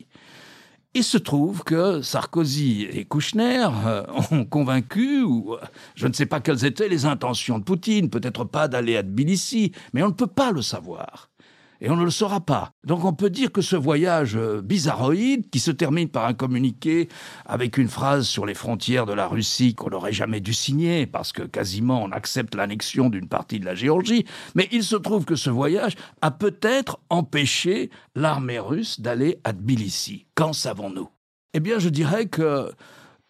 Il 0.96 1.02
se 1.02 1.18
trouve 1.18 1.64
que 1.64 2.02
Sarkozy 2.02 2.82
et 2.84 3.04
Kouchner 3.04 3.66
euh, 3.84 4.04
ont 4.30 4.44
convaincu, 4.44 5.22
ou 5.22 5.54
euh, 5.54 5.58
je 5.96 6.06
ne 6.06 6.12
sais 6.12 6.26
pas 6.26 6.38
quelles 6.38 6.64
étaient 6.64 6.88
les 6.88 7.04
intentions 7.04 7.58
de 7.58 7.64
Poutine, 7.64 8.10
peut-être 8.10 8.44
pas 8.44 8.68
d'aller 8.68 8.96
à 8.96 9.02
Tbilissi, 9.02 9.72
mais 9.92 10.04
on 10.04 10.08
ne 10.08 10.12
peut 10.12 10.28
pas 10.28 10.52
le 10.52 10.62
savoir 10.62 11.30
et 11.80 11.90
on 11.90 11.96
ne 11.96 12.04
le 12.04 12.10
saura 12.10 12.40
pas. 12.40 12.72
Donc 12.84 13.04
on 13.04 13.12
peut 13.12 13.30
dire 13.30 13.52
que 13.52 13.60
ce 13.60 13.76
voyage 13.76 14.36
euh, 14.36 14.62
bizarroïde, 14.62 15.50
qui 15.50 15.60
se 15.60 15.70
termine 15.70 16.08
par 16.08 16.26
un 16.26 16.34
communiqué 16.34 17.08
avec 17.46 17.78
une 17.78 17.88
phrase 17.88 18.26
sur 18.26 18.46
les 18.46 18.54
frontières 18.54 19.06
de 19.06 19.12
la 19.12 19.26
Russie 19.26 19.74
qu'on 19.74 19.90
n'aurait 19.90 20.12
jamais 20.12 20.40
dû 20.40 20.54
signer, 20.54 21.06
parce 21.06 21.32
que 21.32 21.42
quasiment 21.42 22.02
on 22.02 22.10
accepte 22.12 22.54
l'annexion 22.54 23.10
d'une 23.10 23.28
partie 23.28 23.60
de 23.60 23.64
la 23.64 23.74
Géorgie, 23.74 24.24
mais 24.54 24.68
il 24.72 24.84
se 24.84 24.96
trouve 24.96 25.24
que 25.24 25.36
ce 25.36 25.50
voyage 25.50 25.94
a 26.22 26.30
peut-être 26.30 26.98
empêché 27.10 27.90
l'armée 28.14 28.58
russe 28.58 29.00
d'aller 29.00 29.38
à 29.44 29.52
Tbilissi. 29.52 30.26
Qu'en 30.34 30.52
savons-nous? 30.52 31.08
Eh 31.52 31.60
bien 31.60 31.78
je 31.78 31.88
dirais 31.88 32.26
que 32.26 32.70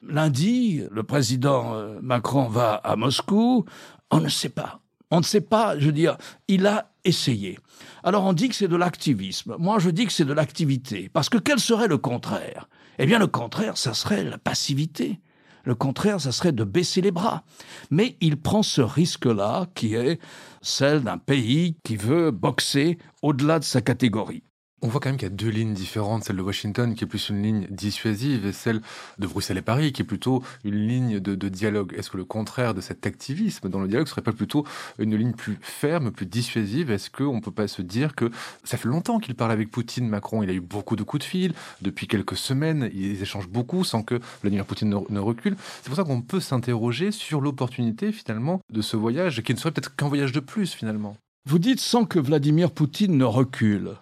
lundi, 0.07 0.83
le 0.91 1.03
président 1.03 1.75
euh, 1.75 1.99
Macron 2.03 2.49
va 2.49 2.75
à 2.75 2.97
Moscou, 2.97 3.65
on 4.11 4.21
ne 4.21 4.29
sait 4.29 4.49
pas. 4.49 4.81
On 5.11 5.19
ne 5.19 5.25
sait 5.25 5.41
pas, 5.41 5.79
je 5.79 5.87
veux 5.87 5.93
dire, 5.93 6.17
il 6.49 6.67
a 6.67 6.91
essayé. 7.05 7.59
Alors 8.03 8.25
on 8.25 8.33
dit 8.33 8.49
que 8.49 8.55
c'est 8.55 8.69
de 8.69 8.77
l'activisme. 8.77 9.57
Moi 9.59 9.79
je 9.79 9.91
dis 9.91 10.07
que 10.07 10.13
c'est 10.13 10.25
de 10.25 10.33
l'activité. 10.33 11.09
Parce 11.13 11.29
que 11.29 11.39
quel 11.39 11.59
serait 11.59 11.89
le 11.89 11.99
contraire? 11.99 12.69
Eh 12.99 13.07
bien 13.07 13.19
le 13.19 13.27
contraire, 13.27 13.77
ça 13.77 13.95
serait 13.95 14.25
la 14.25 14.39
passivité. 14.39 15.21
Le 15.65 15.75
contraire, 15.75 16.21
ça 16.21 16.31
serait 16.31 16.53
de 16.53 16.65
baisser 16.65 17.01
les 17.01 17.11
bras. 17.11 17.43
Mais 17.91 18.17
il 18.21 18.37
prend 18.37 18.63
ce 18.63 18.83
risque-là 18.83 19.67
qui 19.75 19.95
est 19.95 20.21
celle 20.61 21.03
d'un 21.03 21.19
pays 21.19 21.77
qui 21.85 21.97
veut 21.97 22.31
boxer 22.31 22.99
au-delà 23.23 23.59
de 23.59 23.65
sa 23.65 23.81
catégorie. 23.81 24.43
On 24.85 24.89
voit 24.89 25.01
quand 25.01 25.09
même 25.09 25.17
qu'il 25.17 25.27
y 25.27 25.33
a 25.33 25.35
deux 25.35 25.49
lignes 25.49 25.73
différentes, 25.73 26.25
celle 26.25 26.37
de 26.37 26.43
Washington 26.43 26.95
qui 26.95 27.05
est 27.05 27.07
plus 27.07 27.31
une 27.31 27.43
ligne 27.43 27.67
dissuasive 27.71 28.45
et 28.45 28.53
celle 28.53 28.83
de 29.19 29.27
Bruxelles 29.27 29.57
et 29.57 29.63
Paris 29.63 29.95
qui 29.95 30.03
est 30.03 30.05
plutôt 30.05 30.43
une 30.63 30.75
ligne 30.87 31.21
de, 31.21 31.49
dialogue. 31.49 31.95
Est-ce 31.97 32.11
que 32.11 32.19
le 32.19 32.27
contraire 32.27 32.75
de 32.75 32.83
cet 32.83 33.07
activisme 33.07 33.71
dans 33.71 33.81
le 33.81 33.89
dialogue 33.89 34.09
serait 34.09 34.21
pas 34.21 34.35
plutôt 34.35 34.67
une 34.99 35.17
ligne 35.17 35.33
plus 35.33 35.57
ferme, 35.63 36.11
plus 36.11 36.27
dissuasive? 36.27 36.91
Est-ce 36.91 37.09
qu'on 37.09 37.41
peut 37.41 37.51
pas 37.51 37.67
se 37.67 37.81
dire 37.81 38.15
que 38.15 38.31
ça 38.63 38.77
fait 38.77 38.87
longtemps 38.87 39.21
qu'il 39.21 39.35
parle 39.35 39.53
avec 39.53 39.71
Poutine, 39.71 40.07
Macron, 40.07 40.43
il 40.43 40.51
a 40.51 40.53
eu 40.53 40.61
beaucoup 40.61 40.97
de 40.97 41.03
coups 41.03 41.25
de 41.25 41.31
fil, 41.31 41.55
depuis 41.81 42.07
quelques 42.07 42.37
semaines, 42.37 42.91
ils 42.93 43.23
échangent 43.23 43.49
beaucoup 43.49 43.85
sans 43.85 44.03
que 44.03 44.21
Vladimir 44.43 44.67
Poutine 44.67 44.91
ne, 44.91 44.99
ne 45.09 45.19
recule. 45.19 45.57
C'est 45.81 45.89
pour 45.89 45.97
ça 45.97 46.05
qu'on 46.05 46.21
peut 46.21 46.41
s'interroger 46.41 47.11
sur 47.11 47.41
l'opportunité 47.41 48.13
finalement 48.13 48.61
de 48.71 48.83
ce 48.83 48.99
voyage 48.99 49.43
qui 49.45 49.55
ne 49.55 49.59
serait 49.59 49.73
peut-être 49.73 49.97
qu'un 49.97 50.09
voyage 50.09 50.33
de 50.33 50.41
plus 50.41 50.75
finalement. 50.75 51.17
Vous 51.49 51.59
dites 51.59 51.81
sans 51.81 52.05
que 52.05 52.19
Vladimir 52.19 52.71
Poutine 52.71 53.17
ne 53.17 53.25
recule. 53.25 53.95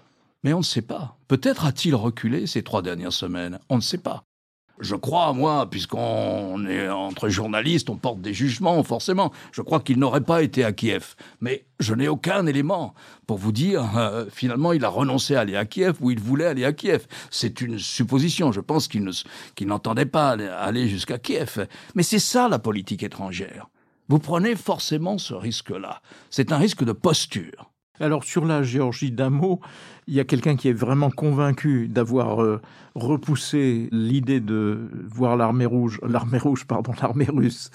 Mais 0.43 0.53
on 0.53 0.59
ne 0.59 0.65
sait 0.65 0.83
pas. 0.83 1.17
Peut-être 1.29 1.65
a-t-il 1.65 1.95
reculé 1.95 2.47
ces 2.47 2.63
trois 2.63 2.83
dernières 2.83 3.13
semaines. 3.13 3.59
On 3.69 3.77
ne 3.77 3.81
sait 3.81 3.99
pas. 3.99 4.25
Je 4.81 4.97
crois, 4.97 5.33
moi, 5.33 5.71
puisqu'on 5.71 6.67
est 6.67 6.89
entre 6.89 7.29
journalistes, 7.29 7.89
on 7.89 7.97
porte 7.97 8.21
des 8.21 8.35
jugements, 8.35 8.83
forcément. 8.83 9.31
Je 9.53 9.63
crois 9.63 9.79
qu'il 9.79 9.99
n'aurait 10.01 10.23
pas 10.23 10.43
été 10.43 10.65
à 10.65 10.73
Kiev. 10.73 11.15
Mais 11.41 11.67
je 11.79 11.95
n'ai 11.95 12.09
aucun 12.09 12.47
élément 12.47 12.95
pour 13.29 13.39
vous 13.39 13.53
dire, 13.53 13.97
euh, 13.97 14.25
finalement, 14.29 14.73
il 14.73 14.85
a 14.85 14.89
renoncé 14.89 15.37
à 15.37 15.41
aller 15.41 15.55
à 15.55 15.67
Kiev 15.67 15.99
ou 16.01 16.11
il 16.11 16.19
voulait 16.19 16.47
aller 16.47 16.65
à 16.65 16.73
Kiev. 16.73 17.07
C'est 17.31 17.61
une 17.61 17.79
supposition. 17.79 18.51
Je 18.51 18.61
pense 18.61 18.89
qu'il 18.89 19.05
n'entendait 19.67 20.07
pas 20.07 20.31
aller 20.31 20.89
jusqu'à 20.89 21.19
Kiev. 21.19 21.69
Mais 21.95 22.03
c'est 22.03 22.19
ça, 22.19 22.49
la 22.49 22.59
politique 22.59 23.05
étrangère. 23.05 23.69
Vous 24.09 24.19
prenez 24.19 24.57
forcément 24.57 25.17
ce 25.17 25.35
risque-là. 25.35 26.03
C'est 26.29 26.51
un 26.51 26.59
risque 26.59 26.83
de 26.83 26.93
posture. 26.93 27.72
Alors 28.01 28.25
sur 28.25 28.47
la 28.47 28.63
Géorgie 28.63 29.11
d'un 29.11 29.31
mot, 29.31 29.61
il 30.07 30.15
y 30.15 30.21
a 30.21 30.25
quelqu'un 30.25 30.57
qui 30.57 30.69
est 30.69 30.73
vraiment 30.73 31.11
convaincu 31.11 31.89
d'avoir 31.89 32.43
euh, 32.43 32.61
repoussé 32.95 33.89
l'idée 33.93 34.41
de 34.41 34.89
voir 35.09 35.37
l'armée 35.37 35.67
rouge, 35.67 36.01
l'armée 36.03 36.39
rouge, 36.39 36.65
pardon, 36.65 36.93
l'armée 37.03 37.29
russe 37.29 37.71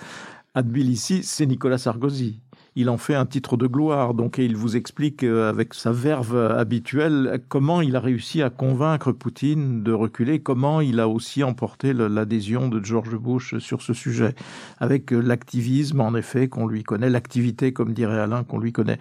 à 0.56 0.64
Tbilissi, 0.64 1.22
c'est 1.22 1.46
Nicolas 1.46 1.78
Sarkozy 1.78 2.40
il 2.78 2.92
en 2.92 2.98
fait 2.98 3.16
un 3.16 3.26
titre 3.26 3.58
de 3.58 3.66
gloire. 3.66 4.14
Donc, 4.14 4.38
et 4.38 4.46
il 4.46 4.56
vous 4.56 4.78
explique 4.78 5.24
euh, 5.24 5.50
avec 5.50 5.74
sa 5.74 5.92
verve 5.92 6.38
habituelle 6.38 7.42
comment 7.50 7.82
il 7.82 7.96
a 7.96 8.00
réussi 8.00 8.44
à 8.44 8.52
convaincre 8.52 9.12
Poutine 9.12 9.82
de 9.82 9.92
reculer, 9.92 10.40
comment 10.42 10.80
il 10.80 11.00
a 11.00 11.08
aussi 11.08 11.44
emporté 11.44 11.92
l'adhésion 11.92 12.70
de 12.70 12.84
George 12.86 13.18
Bush 13.18 13.58
sur 13.58 13.82
ce 13.82 13.94
sujet, 13.94 14.36
avec 14.80 15.12
euh, 15.12 15.20
l'activisme, 15.20 16.02
en 16.02 16.14
effet, 16.14 16.50
qu'on 16.50 16.68
lui 16.68 16.84
connaît, 16.84 17.10
l'activité, 17.10 17.74
comme 17.74 17.94
dirait 17.94 18.20
Alain, 18.20 18.44
qu'on 18.44 18.60
lui 18.60 18.72
connaît. 18.72 19.00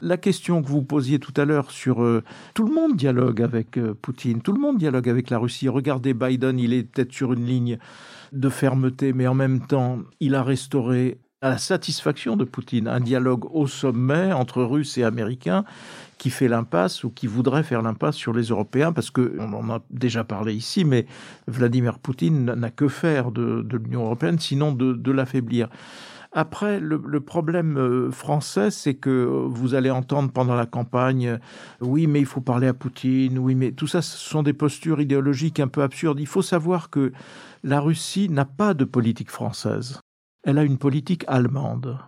La 0.00 0.16
question 0.16 0.62
que 0.62 0.68
vous 0.68 0.82
posiez 0.82 1.18
tout 1.18 1.34
à 1.36 1.44
l'heure 1.44 1.70
sur 1.70 2.02
euh, 2.02 2.24
tout 2.54 2.66
le 2.66 2.72
monde 2.72 2.96
dialogue 2.96 3.42
avec 3.42 3.78
Poutine, 4.00 4.40
tout 4.40 4.52
le 4.52 4.60
monde 4.60 4.78
dialogue 4.78 5.08
avec 5.10 5.28
la 5.28 5.38
Russie. 5.38 5.68
Regardez 5.68 6.14
Biden, 6.14 6.58
il 6.58 6.72
est 6.72 6.84
peut-être 6.84 7.12
sur 7.12 7.34
une 7.34 7.44
ligne 7.44 7.78
de 8.32 8.48
fermeté, 8.48 9.12
mais 9.12 9.26
en 9.26 9.34
même 9.34 9.66
temps, 9.66 9.98
il 10.20 10.34
a 10.34 10.42
restauré 10.42 11.18
à 11.40 11.50
la 11.50 11.58
satisfaction 11.58 12.36
de 12.36 12.44
Poutine, 12.44 12.88
un 12.88 12.98
dialogue 12.98 13.44
au 13.54 13.68
sommet 13.68 14.32
entre 14.32 14.62
Russes 14.62 14.98
et 14.98 15.04
Américains 15.04 15.64
qui 16.18 16.30
fait 16.30 16.48
l'impasse 16.48 17.04
ou 17.04 17.10
qui 17.10 17.28
voudrait 17.28 17.62
faire 17.62 17.80
l'impasse 17.80 18.16
sur 18.16 18.32
les 18.32 18.46
Européens, 18.46 18.92
parce 18.92 19.12
que 19.12 19.36
on 19.38 19.52
en 19.52 19.70
a 19.70 19.80
déjà 19.90 20.24
parlé 20.24 20.52
ici, 20.52 20.84
mais 20.84 21.06
Vladimir 21.46 22.00
Poutine 22.00 22.44
n'a 22.44 22.70
que 22.70 22.88
faire 22.88 23.30
de, 23.30 23.64
l'Union 23.70 24.04
européenne, 24.06 24.40
sinon 24.40 24.72
de, 24.72 25.12
l'affaiblir. 25.12 25.68
Après, 26.32 26.80
le, 26.80 27.20
problème 27.20 27.78
euh, 27.78 28.10
français, 28.10 28.72
c'est 28.72 28.94
que 28.94 29.24
vous 29.46 29.74
allez 29.74 29.90
entendre 29.90 30.32
pendant 30.32 30.56
la 30.56 30.66
campagne, 30.66 31.38
oui, 31.80 32.08
mais 32.08 32.18
il 32.18 32.26
faut 32.26 32.40
parler 32.40 32.66
à 32.66 32.74
Poutine, 32.74 33.38
oui, 33.38 33.54
mais 33.54 33.70
tout 33.70 33.86
ça, 33.86 34.02
ce 34.02 34.18
sont 34.18 34.42
des 34.42 34.52
postures 34.52 35.00
idéologiques 35.00 35.60
un 35.60 35.68
peu 35.68 35.82
absurdes. 35.82 36.18
Il 36.18 36.26
faut 36.26 36.42
savoir 36.42 36.90
que 36.90 37.12
la 37.62 37.80
Russie 37.80 38.28
n'a 38.28 38.44
pas 38.44 38.74
de 38.74 38.84
politique 38.84 39.30
française 39.30 40.00
elle 40.48 40.56
a 40.56 40.64
une 40.64 40.78
politique 40.78 41.26
allemande. 41.28 41.98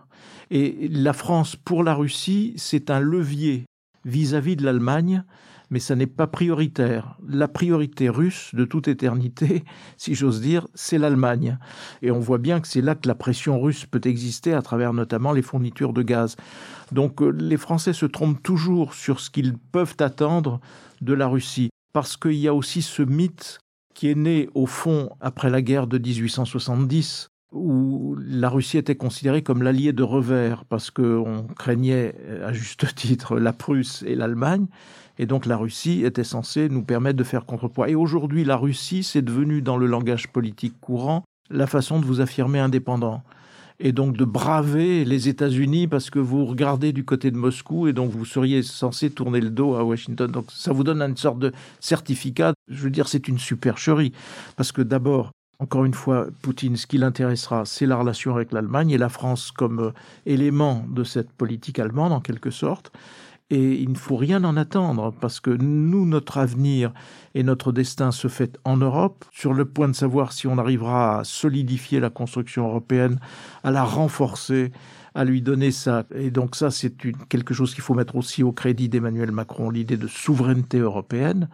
Et 0.49 0.87
la 0.89 1.13
France, 1.13 1.55
pour 1.55 1.83
la 1.83 1.93
Russie, 1.93 2.53
c'est 2.57 2.89
un 2.89 2.99
levier 2.99 3.65
vis-à-vis 4.03 4.55
de 4.55 4.65
l'Allemagne, 4.65 5.23
mais 5.69 5.77
ça 5.77 5.95
n'est 5.95 6.07
pas 6.07 6.25
prioritaire. 6.25 7.19
La 7.27 7.47
priorité 7.47 8.09
russe 8.09 8.49
de 8.55 8.65
toute 8.65 8.87
éternité, 8.87 9.63
si 9.97 10.15
j'ose 10.15 10.41
dire, 10.41 10.67
c'est 10.73 10.97
l'Allemagne. 10.97 11.59
Et 12.01 12.09
on 12.09 12.19
voit 12.19 12.39
bien 12.39 12.59
que 12.61 12.67
c'est 12.67 12.81
là 12.81 12.95
que 12.95 13.07
la 13.07 13.13
pression 13.13 13.61
russe 13.61 13.85
peut 13.85 14.01
exister 14.05 14.53
à 14.53 14.63
travers 14.63 14.91
notamment 14.91 15.33
les 15.33 15.43
fournitures 15.43 15.93
de 15.93 16.01
gaz. 16.01 16.35
Donc 16.91 17.21
euh, 17.21 17.29
les 17.29 17.57
Français 17.57 17.93
se 17.93 18.07
trompent 18.07 18.41
toujours 18.41 18.95
sur 18.95 19.19
ce 19.19 19.29
qu'ils 19.29 19.55
peuvent 19.55 19.97
attendre 19.99 20.61
de 21.01 21.13
la 21.13 21.27
Russie, 21.27 21.69
parce 21.93 22.17
qu'il 22.17 22.37
y 22.37 22.47
a 22.47 22.55
aussi 22.55 22.81
ce 22.81 23.03
mythe 23.03 23.59
qui 23.93 24.09
est 24.09 24.15
né 24.15 24.49
au 24.55 24.65
fond 24.65 25.11
après 25.19 25.51
la 25.51 25.61
guerre 25.61 25.85
de 25.85 25.99
1870, 25.99 27.27
où 27.51 28.15
la 28.25 28.49
Russie 28.49 28.77
était 28.77 28.95
considérée 28.95 29.41
comme 29.41 29.61
l'allié 29.61 29.93
de 29.93 30.03
revers 30.03 30.63
parce 30.65 30.89
qu'on 30.89 31.47
craignait 31.57 32.15
à 32.43 32.53
juste 32.53 32.95
titre 32.95 33.39
la 33.39 33.53
Prusse 33.53 34.03
et 34.07 34.15
l'Allemagne. 34.15 34.67
Et 35.19 35.25
donc 35.25 35.45
la 35.45 35.57
Russie 35.57 36.03
était 36.05 36.23
censée 36.23 36.69
nous 36.69 36.83
permettre 36.83 37.17
de 37.17 37.23
faire 37.23 37.45
contrepoids. 37.45 37.89
Et 37.89 37.95
aujourd'hui, 37.95 38.43
la 38.43 38.55
Russie, 38.55 39.03
c'est 39.03 39.21
devenu 39.21 39.61
dans 39.61 39.77
le 39.77 39.85
langage 39.85 40.29
politique 40.29 40.79
courant 40.79 41.23
la 41.49 41.67
façon 41.67 41.99
de 41.99 42.05
vous 42.05 42.21
affirmer 42.21 42.59
indépendant. 42.59 43.21
Et 43.79 43.91
donc 43.91 44.15
de 44.15 44.25
braver 44.25 45.05
les 45.05 45.27
États-Unis 45.27 45.87
parce 45.87 46.09
que 46.09 46.19
vous 46.19 46.45
regardez 46.45 46.93
du 46.93 47.03
côté 47.03 47.31
de 47.31 47.35
Moscou 47.35 47.87
et 47.87 47.93
donc 47.93 48.11
vous 48.11 48.25
seriez 48.25 48.61
censé 48.61 49.09
tourner 49.09 49.41
le 49.41 49.49
dos 49.49 49.75
à 49.75 49.83
Washington. 49.83 50.31
Donc 50.31 50.45
ça 50.49 50.71
vous 50.71 50.83
donne 50.83 51.01
une 51.01 51.17
sorte 51.17 51.39
de 51.39 51.51
certificat. 51.79 52.53
Je 52.67 52.83
veux 52.83 52.91
dire, 52.91 53.07
c'est 53.07 53.27
une 53.27 53.39
supercherie. 53.39 54.13
Parce 54.55 54.71
que 54.71 54.83
d'abord, 54.83 55.31
encore 55.61 55.85
une 55.85 55.93
fois, 55.93 56.25
Poutine, 56.41 56.75
ce 56.75 56.87
qui 56.87 56.97
l'intéressera, 56.97 57.65
c'est 57.65 57.85
la 57.85 57.95
relation 57.95 58.33
avec 58.33 58.51
l'Allemagne 58.51 58.89
et 58.89 58.97
la 58.97 59.09
France 59.09 59.51
comme 59.51 59.79
euh, 59.79 59.91
élément 60.25 60.83
de 60.89 61.03
cette 61.03 61.31
politique 61.31 61.77
allemande, 61.77 62.13
en 62.13 62.19
quelque 62.19 62.49
sorte. 62.49 62.91
Et 63.51 63.73
il 63.73 63.91
ne 63.91 63.97
faut 63.97 64.15
rien 64.15 64.43
en 64.43 64.57
attendre, 64.57 65.13
parce 65.21 65.39
que 65.39 65.51
nous, 65.51 66.07
notre 66.07 66.39
avenir 66.39 66.91
et 67.35 67.43
notre 67.43 67.71
destin 67.71 68.11
se 68.11 68.27
fait 68.27 68.57
en 68.65 68.77
Europe, 68.77 69.23
sur 69.31 69.53
le 69.53 69.65
point 69.65 69.87
de 69.87 69.93
savoir 69.93 70.33
si 70.33 70.47
on 70.47 70.57
arrivera 70.57 71.19
à 71.19 71.23
solidifier 71.23 71.99
la 71.99 72.09
construction 72.09 72.67
européenne, 72.67 73.19
à 73.63 73.69
la 73.69 73.83
renforcer, 73.83 74.71
à 75.13 75.25
lui 75.25 75.43
donner 75.43 75.69
ça. 75.69 76.05
Et 76.15 76.31
donc 76.31 76.55
ça, 76.55 76.71
c'est 76.71 76.95
quelque 77.29 77.53
chose 77.53 77.75
qu'il 77.75 77.83
faut 77.83 77.93
mettre 77.93 78.15
aussi 78.15 78.41
au 78.41 78.51
crédit 78.51 78.89
d'Emmanuel 78.89 79.31
Macron, 79.31 79.69
l'idée 79.69 79.97
de 79.97 80.07
souveraineté 80.07 80.79
européenne. 80.79 81.49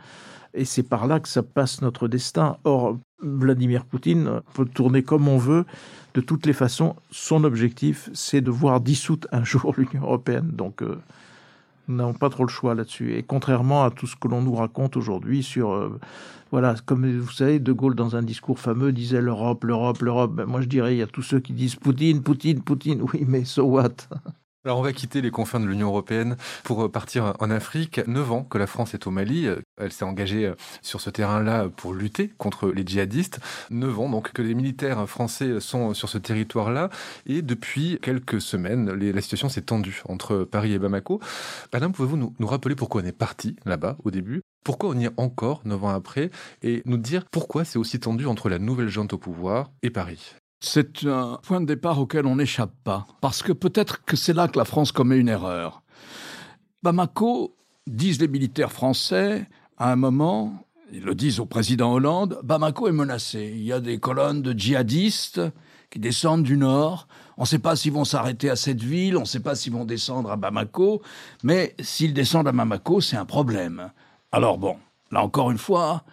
Et 0.54 0.64
c'est 0.64 0.84
par 0.84 1.08
là 1.08 1.20
que 1.20 1.28
ça 1.28 1.44
passe 1.44 1.82
notre 1.82 2.08
destin. 2.08 2.58
Or, 2.64 2.98
Vladimir 3.22 3.86
Poutine 3.86 4.42
peut 4.54 4.66
tourner 4.66 5.04
comme 5.04 5.28
on 5.28 5.38
veut. 5.38 5.66
De 6.14 6.22
toutes 6.22 6.46
les 6.46 6.54
façons, 6.54 6.96
son 7.12 7.44
objectif, 7.44 8.10
c'est 8.14 8.42
de 8.42 8.52
voir 8.52 8.82
dissoute 8.82 9.28
un 9.32 9.44
jour 9.44 9.74
l'Union 9.78 10.04
européenne. 10.04 10.52
Donc, 10.52 10.82
euh, 10.82 10.98
nous 11.88 11.96
n'avons 11.96 12.14
pas 12.14 12.30
trop 12.30 12.44
le 12.44 12.50
choix 12.50 12.76
là-dessus. 12.76 13.16
Et 13.16 13.24
contrairement 13.24 13.84
à 13.84 13.92
tout 13.92 14.08
ce 14.08 14.16
que 14.16 14.28
l'on 14.28 14.42
nous 14.42 14.56
raconte 14.56 14.98
aujourd'hui 14.98 15.44
sur, 15.44 15.72
euh, 15.72 16.00
voilà, 16.52 16.76
comme 16.86 17.10
vous 17.20 17.32
savez, 17.32 17.60
De 17.60 17.72
Gaulle 17.72 17.96
dans 17.96 18.16
un 18.16 18.24
discours 18.24 18.60
fameux 18.60 18.92
disait 18.92 19.22
l'Europe, 19.22 19.64
l'Europe, 19.64 20.02
l'Europe. 20.02 20.34
Ben, 20.34 20.46
moi, 20.46 20.62
je 20.62 20.68
dirais, 20.68 20.96
il 20.96 21.00
y 21.00 21.04
a 21.04 21.08
tous 21.08 21.24
ceux 21.24 21.40
qui 21.40 21.54
disent 21.54 21.76
Poutine, 21.76 22.22
Poutine, 22.24 22.62
Poutine. 22.62 23.02
Oui, 23.14 23.26
mais 23.28 23.46
so 23.46 23.64
what? 23.64 24.08
Alors 24.68 24.80
on 24.80 24.84
va 24.84 24.92
quitter 24.92 25.22
les 25.22 25.32
confins 25.32 25.62
de 25.62 25.66
l'Union 25.66 25.88
européenne 25.88 26.36
pour 26.66 26.92
partir 26.92 27.36
en 27.40 27.50
Afrique. 27.52 28.06
Neuf 28.06 28.30
ans 28.34 28.44
que 28.44 28.58
la 28.58 28.68
France 28.68 28.94
est 28.94 29.08
au 29.08 29.12
Mali. 29.12 29.48
Elle 29.78 29.94
s'est 29.94 30.04
engagée 30.04 30.52
sur 30.82 31.00
ce 31.00 31.10
terrain-là 31.10 31.70
pour 31.70 31.94
lutter 31.94 32.34
contre 32.38 32.68
les 32.72 32.86
djihadistes. 32.86 33.40
Neuf 33.70 33.98
ans 33.98 34.10
donc 34.10 34.34
que 34.34 34.42
les 34.42 34.54
militaires 34.54 35.08
français 35.08 35.62
sont 35.62 35.94
sur 35.94 36.10
ce 36.10 36.18
territoire-là. 36.18 36.90
Et 37.26 37.42
depuis 37.42 37.98
quelques 38.02 38.42
semaines, 38.42 38.92
la 38.92 39.22
situation 39.22 39.48
s'est 39.48 39.62
tendue 39.62 40.02
entre 40.10 40.40
Paris 40.44 40.74
et 40.74 40.80
Bamako. 40.80 41.22
Madame, 41.72 41.94
pouvez-vous 41.94 42.18
nous, 42.18 42.34
nous 42.38 42.48
rappeler 42.48 42.76
pourquoi 42.76 43.02
on 43.02 43.06
est 43.06 43.18
parti 43.18 43.56
là-bas 43.64 43.96
au 44.04 44.12
début? 44.12 44.42
Pourquoi 44.66 44.90
on 44.90 45.00
y 45.00 45.06
est 45.06 45.14
encore 45.16 45.62
neuf 45.64 45.82
ans 45.82 45.96
après? 45.96 46.30
Et 46.62 46.82
nous 46.84 46.98
dire 46.98 47.24
pourquoi 47.32 47.64
c'est 47.64 47.80
aussi 47.80 48.02
tendu 48.02 48.26
entre 48.26 48.50
la 48.50 48.60
nouvelle 48.60 48.90
junte 48.90 49.14
au 49.14 49.18
pouvoir 49.18 49.72
et 49.82 49.92
Paris? 49.92 50.36
C'est 50.60 51.06
un 51.06 51.40
point 51.44 51.62
de 51.62 51.66
départ 51.66 52.00
auquel 52.00 52.26
on 52.26 52.36
n'échappe 52.36 52.74
pas, 52.84 53.06
parce 53.22 53.44
que 53.44 53.52
peut-être 53.52 54.04
que 54.06 54.16
c'est 54.16 54.34
là 54.34 54.48
que 54.48 54.58
la 54.58 54.66
France 54.66 54.92
commet 54.92 55.18
une 55.18 55.30
erreur. 55.30 55.84
Bamako, 56.84 57.56
disent 57.86 58.20
les 58.20 58.28
militaires 58.28 58.72
français, 58.72 59.48
à 59.78 59.92
un 59.92 59.96
moment, 59.96 60.66
ils 60.92 61.04
le 61.04 61.16
disent 61.16 61.40
au 61.40 61.46
président 61.46 61.94
Hollande, 61.94 62.40
Bamako 62.44 62.88
est 62.88 62.94
menacé. 62.94 63.52
Il 63.56 63.64
y 63.64 63.74
a 63.74 63.80
des 63.80 64.00
colonnes 64.00 64.42
de 64.42 64.58
djihadistes 64.58 65.42
qui 65.90 66.00
descendent 66.00 66.44
du 66.44 66.58
nord. 66.58 67.08
On 67.38 67.44
ne 67.44 67.48
sait 67.48 67.60
pas 67.60 67.76
s'ils 67.76 67.94
vont 67.94 68.06
s'arrêter 68.06 68.50
à 68.50 68.56
cette 68.56 68.82
ville, 68.82 69.18
on 69.18 69.22
ne 69.22 69.26
sait 69.26 69.40
pas 69.40 69.56
s'ils 69.56 69.74
vont 69.74 69.86
descendre 69.86 70.32
à 70.32 70.36
Bamako, 70.36 71.02
mais 71.44 71.76
s'ils 71.80 72.14
descendent 72.14 72.48
à 72.48 72.52
Bamako, 72.52 73.02
c'est 73.02 73.18
un 73.18 73.26
problème. 73.26 73.92
Alors 74.32 74.58
bon, 74.58 74.78
là 75.12 75.24
encore 75.24 75.52
une 75.52 75.58
fois, 75.58 76.04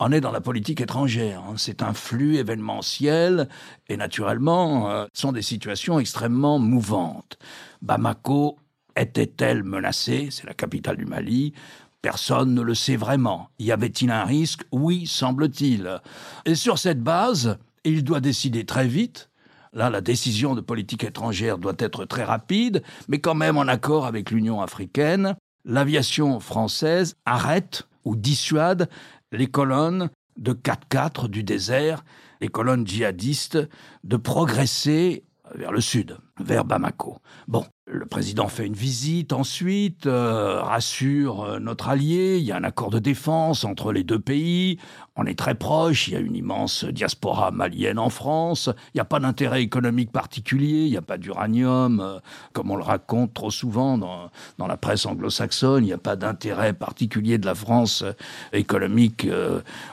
on 0.00 0.12
est 0.12 0.20
dans 0.20 0.30
la 0.30 0.40
politique 0.40 0.80
étrangère. 0.80 1.42
Hein. 1.48 1.54
C'est 1.56 1.82
un 1.82 1.92
flux 1.92 2.36
événementiel 2.36 3.48
et 3.88 3.96
naturellement, 3.96 4.90
euh, 4.90 5.06
sont 5.12 5.32
des 5.32 5.42
situations 5.42 5.98
extrêmement 5.98 6.58
mouvantes. 6.58 7.38
Bamako 7.82 8.58
était-elle 8.96 9.64
menacée? 9.64 10.28
C'est 10.30 10.46
la 10.46 10.54
capitale 10.54 10.96
du 10.96 11.06
Mali. 11.06 11.52
Personne 12.00 12.54
ne 12.54 12.62
le 12.62 12.74
sait 12.74 12.96
vraiment. 12.96 13.48
Y 13.58 13.72
avait-il 13.72 14.10
un 14.10 14.24
risque? 14.24 14.62
Oui, 14.70 15.06
semble-t-il. 15.06 16.00
Et 16.44 16.54
sur 16.54 16.78
cette 16.78 17.02
base, 17.02 17.58
il 17.84 18.04
doit 18.04 18.20
décider 18.20 18.64
très 18.64 18.86
vite. 18.86 19.30
Là, 19.72 19.90
la 19.90 20.00
décision 20.00 20.54
de 20.54 20.60
politique 20.60 21.04
étrangère 21.04 21.58
doit 21.58 21.74
être 21.78 22.04
très 22.04 22.24
rapide, 22.24 22.82
mais 23.08 23.18
quand 23.18 23.34
même 23.34 23.58
en 23.58 23.68
accord 23.68 24.06
avec 24.06 24.30
l'Union 24.30 24.62
africaine. 24.62 25.36
L'aviation 25.64 26.40
française 26.40 27.16
arrête 27.26 27.86
ou 28.04 28.16
dissuade 28.16 28.88
les 29.32 29.46
colonnes 29.46 30.10
de 30.36 30.52
4-4 30.52 31.28
du 31.28 31.42
désert, 31.42 32.04
les 32.40 32.48
colonnes 32.48 32.86
djihadistes, 32.86 33.58
de 34.04 34.16
progresser 34.16 35.24
vers 35.54 35.72
le 35.72 35.80
sud, 35.80 36.18
vers 36.38 36.64
Bamako. 36.64 37.18
Bon, 37.46 37.64
le 37.90 38.06
président 38.06 38.48
fait 38.48 38.66
une 38.66 38.74
visite 38.74 39.32
ensuite, 39.32 40.06
euh, 40.06 40.60
rassure 40.60 41.42
euh, 41.42 41.58
notre 41.58 41.88
allié, 41.88 42.38
il 42.38 42.44
y 42.44 42.52
a 42.52 42.56
un 42.56 42.64
accord 42.64 42.90
de 42.90 42.98
défense 42.98 43.64
entre 43.64 43.92
les 43.92 44.04
deux 44.04 44.18
pays, 44.18 44.78
on 45.16 45.24
est 45.24 45.38
très 45.38 45.54
proche, 45.54 46.08
il 46.08 46.14
y 46.14 46.16
a 46.16 46.20
une 46.20 46.36
immense 46.36 46.84
diaspora 46.84 47.50
malienne 47.50 47.98
en 47.98 48.10
France, 48.10 48.68
il 48.88 48.98
n'y 48.98 49.00
a 49.00 49.06
pas 49.06 49.20
d'intérêt 49.20 49.62
économique 49.62 50.12
particulier, 50.12 50.84
il 50.84 50.90
n'y 50.90 50.96
a 50.96 51.02
pas 51.02 51.18
d'uranium, 51.18 52.00
euh, 52.00 52.18
comme 52.52 52.70
on 52.70 52.76
le 52.76 52.84
raconte 52.84 53.32
trop 53.32 53.50
souvent 53.50 53.96
dans, 53.96 54.30
dans 54.58 54.66
la 54.66 54.76
presse 54.76 55.06
anglo-saxonne, 55.06 55.84
il 55.84 55.88
n'y 55.88 55.92
a 55.92 55.98
pas 55.98 56.16
d'intérêt 56.16 56.74
particulier 56.74 57.38
de 57.38 57.46
la 57.46 57.54
France 57.54 58.04
économique 58.52 59.26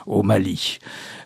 au 0.06 0.22
Mali. 0.22 0.78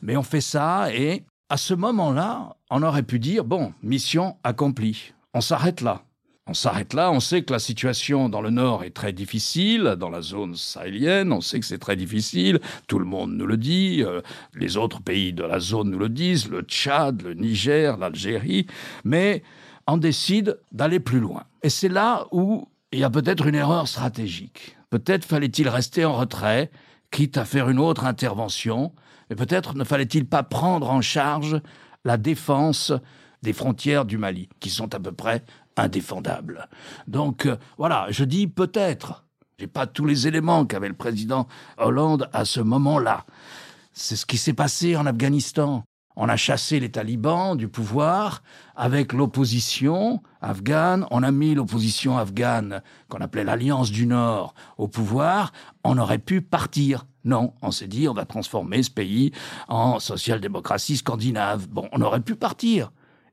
Mais 0.02 0.16
on 0.16 0.22
fait 0.22 0.40
ça 0.40 0.94
et 0.94 1.24
à 1.48 1.56
ce 1.56 1.74
moment-là, 1.74 2.56
on 2.70 2.82
aurait 2.82 3.02
pu 3.02 3.18
dire, 3.18 3.44
bon, 3.44 3.72
mission 3.82 4.36
accomplie, 4.44 5.12
on 5.34 5.40
s'arrête 5.40 5.80
là. 5.80 6.02
On 6.50 6.54
s'arrête 6.54 6.94
là, 6.94 7.12
on 7.12 7.20
sait 7.20 7.42
que 7.42 7.52
la 7.52 7.60
situation 7.60 8.28
dans 8.28 8.40
le 8.40 8.50
nord 8.50 8.82
est 8.82 8.90
très 8.90 9.12
difficile, 9.12 9.94
dans 9.96 10.10
la 10.10 10.20
zone 10.20 10.56
sahélienne, 10.56 11.32
on 11.32 11.40
sait 11.40 11.60
que 11.60 11.64
c'est 11.64 11.78
très 11.78 11.94
difficile, 11.94 12.58
tout 12.88 12.98
le 12.98 13.04
monde 13.04 13.30
nous 13.34 13.46
le 13.46 13.56
dit, 13.56 14.02
euh, 14.02 14.20
les 14.54 14.76
autres 14.76 15.00
pays 15.00 15.32
de 15.32 15.44
la 15.44 15.60
zone 15.60 15.90
nous 15.90 15.98
le 16.00 16.08
disent, 16.08 16.50
le 16.50 16.62
Tchad, 16.62 17.22
le 17.22 17.34
Niger, 17.34 17.96
l'Algérie, 17.98 18.66
mais 19.04 19.44
on 19.86 19.96
décide 19.96 20.58
d'aller 20.72 20.98
plus 20.98 21.20
loin. 21.20 21.44
Et 21.62 21.68
c'est 21.68 21.88
là 21.88 22.26
où 22.32 22.66
il 22.90 22.98
y 22.98 23.04
a 23.04 23.10
peut-être 23.10 23.46
une 23.46 23.54
erreur 23.54 23.86
stratégique. 23.86 24.76
Peut-être 24.90 25.24
fallait-il 25.24 25.68
rester 25.68 26.04
en 26.04 26.16
retrait, 26.16 26.72
quitte 27.12 27.36
à 27.36 27.44
faire 27.44 27.68
une 27.68 27.78
autre 27.78 28.06
intervention, 28.06 28.92
mais 29.28 29.36
peut-être 29.36 29.76
ne 29.76 29.84
fallait-il 29.84 30.26
pas 30.26 30.42
prendre 30.42 30.90
en 30.90 31.00
charge 31.00 31.60
la 32.04 32.16
défense 32.16 32.92
des 33.42 33.52
frontières 33.52 34.04
du 34.04 34.18
Mali, 34.18 34.48
qui 34.58 34.68
sont 34.68 34.94
à 34.94 35.00
peu 35.00 35.12
près 35.12 35.44
indéfendable. 35.76 36.68
Donc 37.06 37.46
euh, 37.46 37.56
voilà, 37.78 38.06
je 38.10 38.24
dis 38.24 38.46
peut-être. 38.46 39.24
J'ai 39.58 39.66
pas 39.66 39.86
tous 39.86 40.06
les 40.06 40.26
éléments 40.26 40.64
qu'avait 40.64 40.88
le 40.88 40.94
président 40.94 41.46
Hollande 41.76 42.30
à 42.32 42.44
ce 42.44 42.60
moment-là. 42.60 43.26
C'est 43.92 44.16
ce 44.16 44.24
qui 44.24 44.38
s'est 44.38 44.54
passé 44.54 44.96
en 44.96 45.04
Afghanistan. 45.04 45.84
On 46.16 46.28
a 46.28 46.36
chassé 46.36 46.80
les 46.80 46.90
talibans 46.90 47.56
du 47.56 47.68
pouvoir 47.68 48.42
avec 48.74 49.12
l'opposition 49.12 50.22
afghane. 50.40 51.06
On 51.10 51.22
a 51.22 51.30
mis 51.30 51.54
l'opposition 51.54 52.18
afghane, 52.18 52.82
qu'on 53.08 53.20
appelait 53.20 53.44
l'Alliance 53.44 53.90
du 53.90 54.06
Nord, 54.06 54.54
au 54.76 54.88
pouvoir. 54.88 55.52
On 55.84 55.98
aurait 55.98 56.18
pu 56.18 56.40
partir. 56.40 57.06
Non, 57.24 57.52
on 57.62 57.70
s'est 57.70 57.86
dit, 57.86 58.08
on 58.08 58.14
va 58.14 58.24
transformer 58.24 58.82
ce 58.82 58.90
pays 58.90 59.32
en 59.68 59.98
social-démocratie 59.98 60.96
scandinave. 60.96 61.68
Bon, 61.68 61.88
on 61.92 62.00
aurait 62.00 62.20
pu 62.20 62.34
partir 62.34 62.90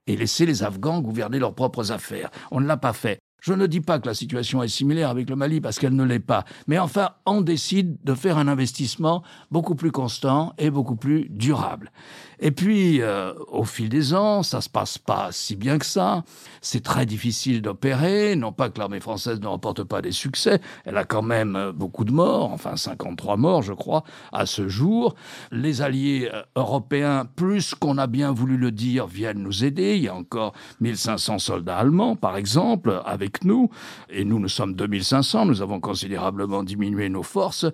et 0.07 0.15
laisser 0.15 0.45
les 0.45 0.63
Afghans 0.63 1.01
gouverner 1.01 1.39
leurs 1.39 1.55
propres 1.55 1.91
affaires. 1.91 2.31
On 2.51 2.59
ne 2.59 2.67
l'a 2.67 2.77
pas 2.77 2.93
fait. 2.93 3.19
Je 3.39 3.53
ne 3.53 3.67
dis 3.67 3.81
pas 3.81 3.99
que 3.99 4.07
la 4.07 4.13
situation 4.13 4.63
est 4.63 4.67
similaire 4.67 5.09
avec 5.09 5.29
le 5.29 5.35
Mali 5.35 5.61
parce 5.61 5.77
qu'elle 5.79 5.95
ne 5.95 6.03
l'est 6.03 6.19
pas. 6.19 6.43
Mais 6.67 6.79
enfin, 6.79 7.11
on 7.25 7.41
décide 7.41 7.97
de 8.03 8.13
faire 8.13 8.37
un 8.37 8.47
investissement 8.47 9.23
beaucoup 9.51 9.75
plus 9.75 9.91
constant 9.91 10.53
et 10.57 10.69
beaucoup 10.69 10.95
plus 10.95 11.27
durable. 11.29 11.91
Et 12.39 12.51
puis, 12.51 13.01
euh, 13.01 13.33
au 13.47 13.63
fil 13.63 13.89
des 13.89 14.13
ans, 14.13 14.43
ça 14.43 14.61
se 14.61 14.69
passe 14.69 14.97
pas 14.99 15.29
si 15.31 15.55
bien 15.55 15.79
que 15.79 15.85
ça. 15.85 16.23
C'est 16.61 16.83
très 16.83 17.05
difficile 17.05 17.61
d'opérer. 17.63 18.35
Non 18.35 18.51
pas 18.51 18.69
que 18.69 18.77
l'armée 18.77 18.99
française 18.99 19.39
ne 19.39 19.47
remporte 19.47 19.83
pas 19.83 20.01
des 20.01 20.11
succès. 20.11 20.61
Elle 20.85 20.97
a 20.97 21.03
quand 21.03 21.23
même 21.23 21.55
euh, 21.55 21.71
beaucoup 21.71 22.05
de 22.05 22.11
morts, 22.11 22.51
enfin 22.51 22.75
53 22.75 23.37
morts, 23.37 23.63
je 23.63 23.73
crois, 23.73 24.03
à 24.31 24.45
ce 24.45 24.67
jour. 24.67 25.15
Les 25.51 25.81
alliés 25.81 26.29
euh, 26.31 26.43
européens, 26.55 27.25
plus 27.35 27.73
qu'on 27.73 27.97
a 27.97 28.05
bien 28.05 28.31
voulu 28.31 28.57
le 28.57 28.71
dire, 28.71 29.07
viennent 29.07 29.39
nous 29.39 29.63
aider. 29.63 29.95
Il 29.95 30.03
y 30.03 30.07
a 30.07 30.15
encore 30.15 30.53
1500 30.81 31.39
soldats 31.39 31.77
allemands, 31.77 32.15
par 32.15 32.37
exemple, 32.37 33.01
avec 33.05 33.26
nous. 33.43 33.69
Et 34.09 34.25
nous, 34.25 34.39
nous 34.39 34.49
sommes 34.49 34.73
2500. 34.73 35.45
Nous 35.45 35.61
avons 35.61 35.79
considérablement 35.79 36.63
diminué 36.63 37.09
nos 37.09 37.23
forces. 37.23 37.65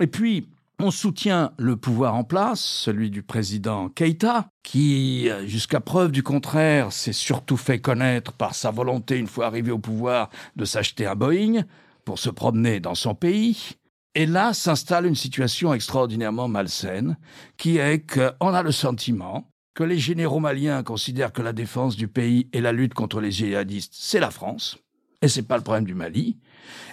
Et 0.00 0.06
puis, 0.06 0.48
on 0.78 0.90
soutient 0.90 1.52
le 1.58 1.76
pouvoir 1.76 2.14
en 2.14 2.24
place, 2.24 2.60
celui 2.60 3.10
du 3.10 3.22
président 3.22 3.88
Keïta, 3.88 4.48
qui, 4.64 5.28
jusqu'à 5.44 5.80
preuve 5.80 6.10
du 6.10 6.22
contraire, 6.22 6.92
s'est 6.92 7.12
surtout 7.12 7.56
fait 7.56 7.78
connaître 7.78 8.32
par 8.32 8.54
sa 8.54 8.70
volonté, 8.70 9.16
une 9.16 9.28
fois 9.28 9.46
arrivé 9.46 9.70
au 9.70 9.78
pouvoir, 9.78 10.28
de 10.56 10.64
s'acheter 10.64 11.06
un 11.06 11.14
Boeing 11.14 11.62
pour 12.04 12.18
se 12.18 12.30
promener 12.30 12.80
dans 12.80 12.96
son 12.96 13.14
pays. 13.14 13.76
Et 14.14 14.26
là 14.26 14.52
s'installe 14.52 15.06
une 15.06 15.14
situation 15.14 15.72
extraordinairement 15.72 16.48
malsaine, 16.48 17.16
qui 17.56 17.78
est 17.78 18.00
qu'on 18.00 18.52
a 18.52 18.62
le 18.62 18.72
sentiment 18.72 19.48
que 19.74 19.84
les 19.84 19.98
généraux 19.98 20.40
maliens 20.40 20.82
considèrent 20.82 21.32
que 21.32 21.42
la 21.42 21.52
défense 21.52 21.96
du 21.96 22.08
pays 22.08 22.48
et 22.52 22.60
la 22.60 22.72
lutte 22.72 22.94
contre 22.94 23.20
les 23.20 23.30
djihadistes, 23.30 23.94
c'est 23.94 24.20
la 24.20 24.30
France, 24.30 24.78
et 25.22 25.28
c'est 25.28 25.42
pas 25.42 25.56
le 25.56 25.62
problème 25.62 25.84
du 25.84 25.94
Mali, 25.94 26.36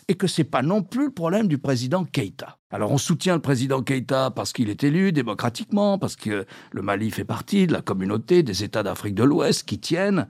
et 0.08 0.16
que 0.16 0.28
c'est 0.28 0.44
pas 0.44 0.62
non 0.62 0.82
plus 0.82 1.06
le 1.06 1.12
problème 1.12 1.48
du 1.48 1.58
président 1.58 2.06
Keïta. 2.06 2.58
Alors 2.72 2.92
on 2.92 2.98
soutient 2.98 3.36
le 3.36 3.42
président 3.42 3.82
Keïta 3.82 4.32
parce 4.32 4.54
qu'il 4.54 4.70
est 4.70 4.84
élu 4.84 5.12
démocratiquement, 5.12 5.98
parce 5.98 6.16
que 6.16 6.46
le 6.72 6.82
Mali 6.82 7.12
fait 7.12 7.26
partie 7.26 7.68
de 7.68 7.74
la 7.74 7.82
communauté 7.82 8.42
des 8.44 8.64
États 8.64 8.84
d'Afrique 8.84 9.16
de 9.16 9.24
l'Ouest 9.24 9.64
qui 9.64 9.80
tiennent 9.80 10.28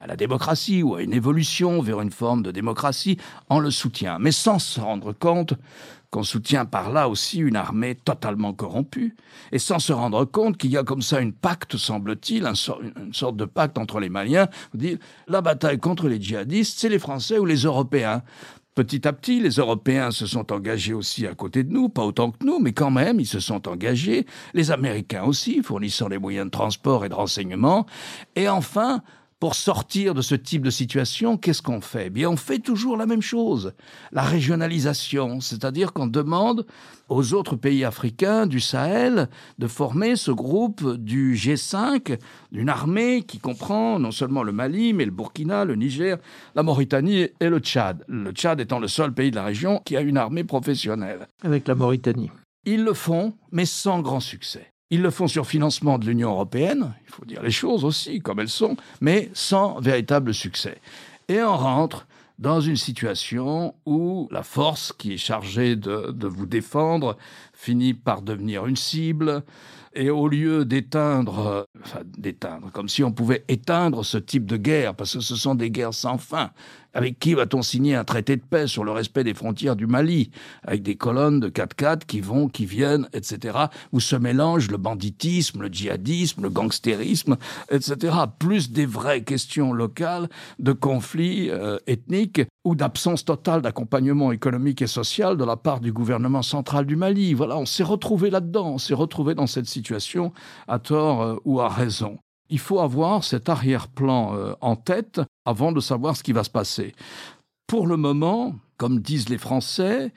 à 0.00 0.06
la 0.06 0.16
démocratie 0.16 0.82
ou 0.82 0.94
à 0.94 1.02
une 1.02 1.12
évolution 1.12 1.82
vers 1.82 2.00
une 2.00 2.12
forme 2.12 2.42
de 2.42 2.52
démocratie, 2.52 3.18
on 3.50 3.58
le 3.58 3.70
soutient, 3.70 4.18
mais 4.18 4.30
sans 4.30 4.58
se 4.58 4.80
rendre 4.80 5.12
compte 5.12 5.54
qu'on 6.10 6.22
soutient 6.22 6.64
par 6.64 6.90
là 6.90 7.08
aussi 7.08 7.38
une 7.38 7.56
armée 7.56 7.94
totalement 7.94 8.54
corrompue, 8.54 9.14
et 9.52 9.58
sans 9.58 9.78
se 9.78 9.92
rendre 9.92 10.24
compte 10.24 10.56
qu'il 10.56 10.70
y 10.70 10.76
a 10.76 10.82
comme 10.82 11.02
ça 11.02 11.20
une 11.20 11.32
pacte, 11.32 11.76
semble-t-il, 11.76 12.46
une 12.46 13.14
sorte 13.14 13.36
de 13.36 13.44
pacte 13.44 13.78
entre 13.78 14.00
les 14.00 14.08
Maliens, 14.08 14.48
dit 14.74 14.98
la 15.26 15.42
bataille 15.42 15.78
contre 15.78 16.08
les 16.08 16.20
djihadistes, 16.20 16.78
c'est 16.78 16.88
les 16.88 16.98
Français 16.98 17.38
ou 17.38 17.44
les 17.44 17.62
Européens. 17.62 18.22
Petit 18.74 19.08
à 19.08 19.12
petit, 19.12 19.40
les 19.40 19.56
Européens 19.56 20.12
se 20.12 20.24
sont 20.24 20.52
engagés 20.52 20.94
aussi 20.94 21.26
à 21.26 21.34
côté 21.34 21.64
de 21.64 21.72
nous, 21.72 21.88
pas 21.88 22.04
autant 22.04 22.30
que 22.30 22.46
nous, 22.46 22.60
mais 22.60 22.72
quand 22.72 22.92
même, 22.92 23.18
ils 23.18 23.26
se 23.26 23.40
sont 23.40 23.66
engagés. 23.66 24.24
Les 24.54 24.70
Américains 24.70 25.24
aussi, 25.24 25.64
fournissant 25.64 26.06
les 26.06 26.18
moyens 26.18 26.46
de 26.46 26.52
transport 26.52 27.04
et 27.04 27.08
de 27.08 27.14
renseignement. 27.14 27.86
Et 28.36 28.48
enfin, 28.48 29.02
pour 29.40 29.54
sortir 29.54 30.14
de 30.14 30.22
ce 30.22 30.34
type 30.34 30.62
de 30.62 30.70
situation, 30.70 31.36
qu'est-ce 31.36 31.62
qu'on 31.62 31.80
fait? 31.80 32.06
Eh 32.06 32.10
Bien, 32.10 32.30
on 32.30 32.36
fait 32.36 32.58
toujours 32.58 32.96
la 32.96 33.06
même 33.06 33.22
chose, 33.22 33.72
la 34.12 34.22
régionalisation, 34.22 35.40
c'est-à-dire 35.40 35.92
qu'on 35.92 36.08
demande 36.08 36.66
aux 37.08 37.34
autres 37.34 37.54
pays 37.56 37.84
africains 37.84 38.46
du 38.46 38.60
Sahel 38.60 39.28
de 39.58 39.66
former 39.66 40.16
ce 40.16 40.30
groupe 40.30 40.96
du 40.96 41.34
G5, 41.34 42.18
d'une 42.50 42.68
armée 42.68 43.22
qui 43.22 43.38
comprend 43.38 43.98
non 43.98 44.10
seulement 44.10 44.42
le 44.42 44.52
Mali, 44.52 44.92
mais 44.92 45.04
le 45.04 45.12
Burkina, 45.12 45.64
le 45.64 45.76
Niger, 45.76 46.18
la 46.54 46.62
Mauritanie 46.62 47.28
et 47.40 47.48
le 47.48 47.60
Tchad. 47.60 48.04
Le 48.08 48.32
Tchad 48.32 48.60
étant 48.60 48.80
le 48.80 48.88
seul 48.88 49.12
pays 49.12 49.30
de 49.30 49.36
la 49.36 49.44
région 49.44 49.80
qui 49.84 49.96
a 49.96 50.00
une 50.00 50.16
armée 50.16 50.44
professionnelle. 50.44 51.28
Avec 51.44 51.68
la 51.68 51.74
Mauritanie. 51.74 52.30
Ils 52.64 52.82
le 52.82 52.92
font, 52.92 53.34
mais 53.52 53.64
sans 53.64 54.00
grand 54.00 54.20
succès. 54.20 54.72
Ils 54.90 55.02
le 55.02 55.10
font 55.10 55.28
sur 55.28 55.46
financement 55.46 55.98
de 55.98 56.06
l'Union 56.06 56.30
européenne, 56.30 56.94
il 57.06 57.12
faut 57.12 57.24
dire 57.26 57.42
les 57.42 57.50
choses 57.50 57.84
aussi 57.84 58.20
comme 58.20 58.40
elles 58.40 58.48
sont, 58.48 58.76
mais 59.00 59.30
sans 59.34 59.80
véritable 59.80 60.32
succès. 60.32 60.78
Et 61.28 61.42
on 61.42 61.56
rentre 61.56 62.06
dans 62.38 62.60
une 62.60 62.76
situation 62.76 63.74
où 63.84 64.28
la 64.30 64.42
force 64.42 64.92
qui 64.92 65.12
est 65.12 65.18
chargée 65.18 65.76
de, 65.76 66.26
vous 66.26 66.46
défendre 66.46 67.18
finit 67.52 67.92
par 67.94 68.22
devenir 68.22 68.66
une 68.66 68.76
cible, 68.76 69.42
et 69.94 70.10
au 70.10 70.28
lieu 70.28 70.64
d'éteindre, 70.64 71.66
enfin 71.82 72.00
d'éteindre, 72.04 72.70
comme 72.72 72.88
si 72.88 73.02
on 73.02 73.10
pouvait 73.10 73.44
éteindre 73.48 74.04
ce 74.04 74.16
type 74.16 74.46
de 74.46 74.56
guerre, 74.56 74.94
parce 74.94 75.14
que 75.14 75.20
ce 75.20 75.34
sont 75.34 75.54
des 75.54 75.70
guerres 75.70 75.94
sans 75.94 76.18
fin, 76.18 76.50
avec 76.94 77.18
qui 77.18 77.34
va-t-on 77.34 77.62
signer 77.62 77.94
un 77.94 78.04
traité 78.04 78.36
de 78.36 78.42
paix 78.42 78.66
sur 78.66 78.84
le 78.84 78.90
respect 78.90 79.24
des 79.24 79.34
frontières 79.34 79.76
du 79.76 79.86
Mali 79.86 80.30
Avec 80.62 80.82
des 80.82 80.96
colonnes 80.96 81.40
de 81.40 81.48
4x4 81.48 82.06
qui 82.06 82.20
vont, 82.20 82.48
qui 82.48 82.66
viennent, 82.66 83.08
etc. 83.12 83.58
Où 83.92 84.00
se 84.00 84.16
mélangent 84.16 84.70
le 84.70 84.78
banditisme, 84.78 85.62
le 85.62 85.68
djihadisme, 85.68 86.42
le 86.42 86.50
gangstérisme, 86.50 87.36
etc. 87.70 88.16
Plus 88.38 88.70
des 88.70 88.86
vraies 88.86 89.22
questions 89.22 89.72
locales 89.72 90.28
de 90.58 90.72
conflits 90.72 91.50
euh, 91.50 91.78
ethniques 91.86 92.42
ou 92.64 92.74
d'absence 92.74 93.24
totale 93.24 93.62
d'accompagnement 93.62 94.32
économique 94.32 94.82
et 94.82 94.86
social 94.86 95.36
de 95.36 95.44
la 95.44 95.56
part 95.56 95.80
du 95.80 95.92
gouvernement 95.92 96.42
central 96.42 96.86
du 96.86 96.96
Mali. 96.96 97.34
Voilà, 97.34 97.56
on 97.56 97.66
s'est 97.66 97.82
retrouvé 97.82 98.30
là-dedans, 98.30 98.72
on 98.74 98.78
s'est 98.78 98.94
retrouvé 98.94 99.34
dans 99.34 99.46
cette 99.46 99.66
situation 99.66 100.32
à 100.66 100.78
tort 100.78 101.22
euh, 101.22 101.36
ou 101.44 101.60
à 101.60 101.68
raison 101.68 102.18
il 102.50 102.58
faut 102.58 102.80
avoir 102.80 103.24
cet 103.24 103.48
arrière-plan 103.48 104.34
euh, 104.34 104.54
en 104.60 104.76
tête 104.76 105.20
avant 105.44 105.72
de 105.72 105.80
savoir 105.80 106.16
ce 106.16 106.22
qui 106.22 106.32
va 106.32 106.44
se 106.44 106.50
passer. 106.50 106.94
Pour 107.66 107.86
le 107.86 107.96
moment, 107.96 108.54
comme 108.76 109.00
disent 109.00 109.28
les 109.28 109.38
Français, 109.38 110.12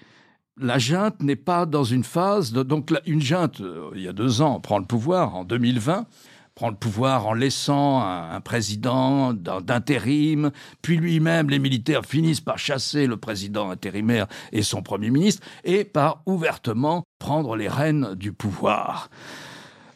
la 0.59 0.77
junte 0.77 1.21
n'est 1.21 1.35
pas 1.35 1.65
dans 1.65 1.83
une 1.83 2.03
phase 2.03 2.53
de... 2.53 2.63
Donc 2.63 2.91
une 3.05 3.21
junte, 3.21 3.61
euh, 3.61 3.91
il 3.95 4.01
y 4.01 4.07
a 4.07 4.13
deux 4.13 4.41
ans, 4.41 4.59
prend 4.59 4.79
le 4.79 4.85
pouvoir, 4.85 5.35
en 5.35 5.43
2020, 5.43 6.05
prend 6.55 6.69
le 6.69 6.75
pouvoir 6.75 7.27
en 7.27 7.33
laissant 7.33 8.01
un, 8.01 8.31
un 8.31 8.41
président 8.41 9.33
d'intérim, 9.33 10.51
puis 10.81 10.97
lui-même, 10.97 11.49
les 11.49 11.59
militaires 11.59 12.05
finissent 12.05 12.41
par 12.41 12.59
chasser 12.59 13.07
le 13.07 13.17
président 13.17 13.69
intérimaire 13.69 14.27
et 14.51 14.61
son 14.61 14.81
Premier 14.81 15.09
ministre, 15.09 15.45
et 15.63 15.83
par 15.83 16.21
ouvertement 16.25 17.03
prendre 17.19 17.55
les 17.55 17.69
rênes 17.69 18.15
du 18.15 18.33
pouvoir. 18.33 19.09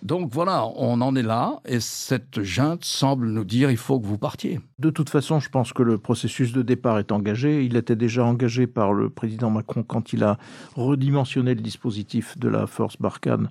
Donc 0.05 0.31
voilà, 0.31 0.67
on 0.75 1.01
en 1.01 1.15
est 1.15 1.23
là 1.23 1.61
et 1.65 1.79
cette 1.79 2.43
junte 2.43 2.85
semble 2.85 3.25
nous 3.25 3.43
dire 3.43 3.71
il 3.71 3.77
faut 3.77 3.99
que 3.99 4.05
vous 4.05 4.19
partiez. 4.19 4.59
De 4.77 4.91
toute 4.91 5.09
façon, 5.09 5.39
je 5.39 5.49
pense 5.49 5.73
que 5.73 5.81
le 5.81 5.97
processus 5.97 6.53
de 6.53 6.61
départ 6.61 6.99
est 6.99 7.11
engagé. 7.11 7.65
Il 7.65 7.75
était 7.75 7.95
déjà 7.95 8.23
engagé 8.23 8.67
par 8.67 8.93
le 8.93 9.09
président 9.09 9.49
Macron 9.49 9.81
quand 9.81 10.13
il 10.13 10.23
a 10.23 10.37
redimensionné 10.75 11.55
le 11.55 11.61
dispositif 11.61 12.37
de 12.37 12.49
la 12.49 12.67
force 12.67 12.97
Barkhane 13.01 13.49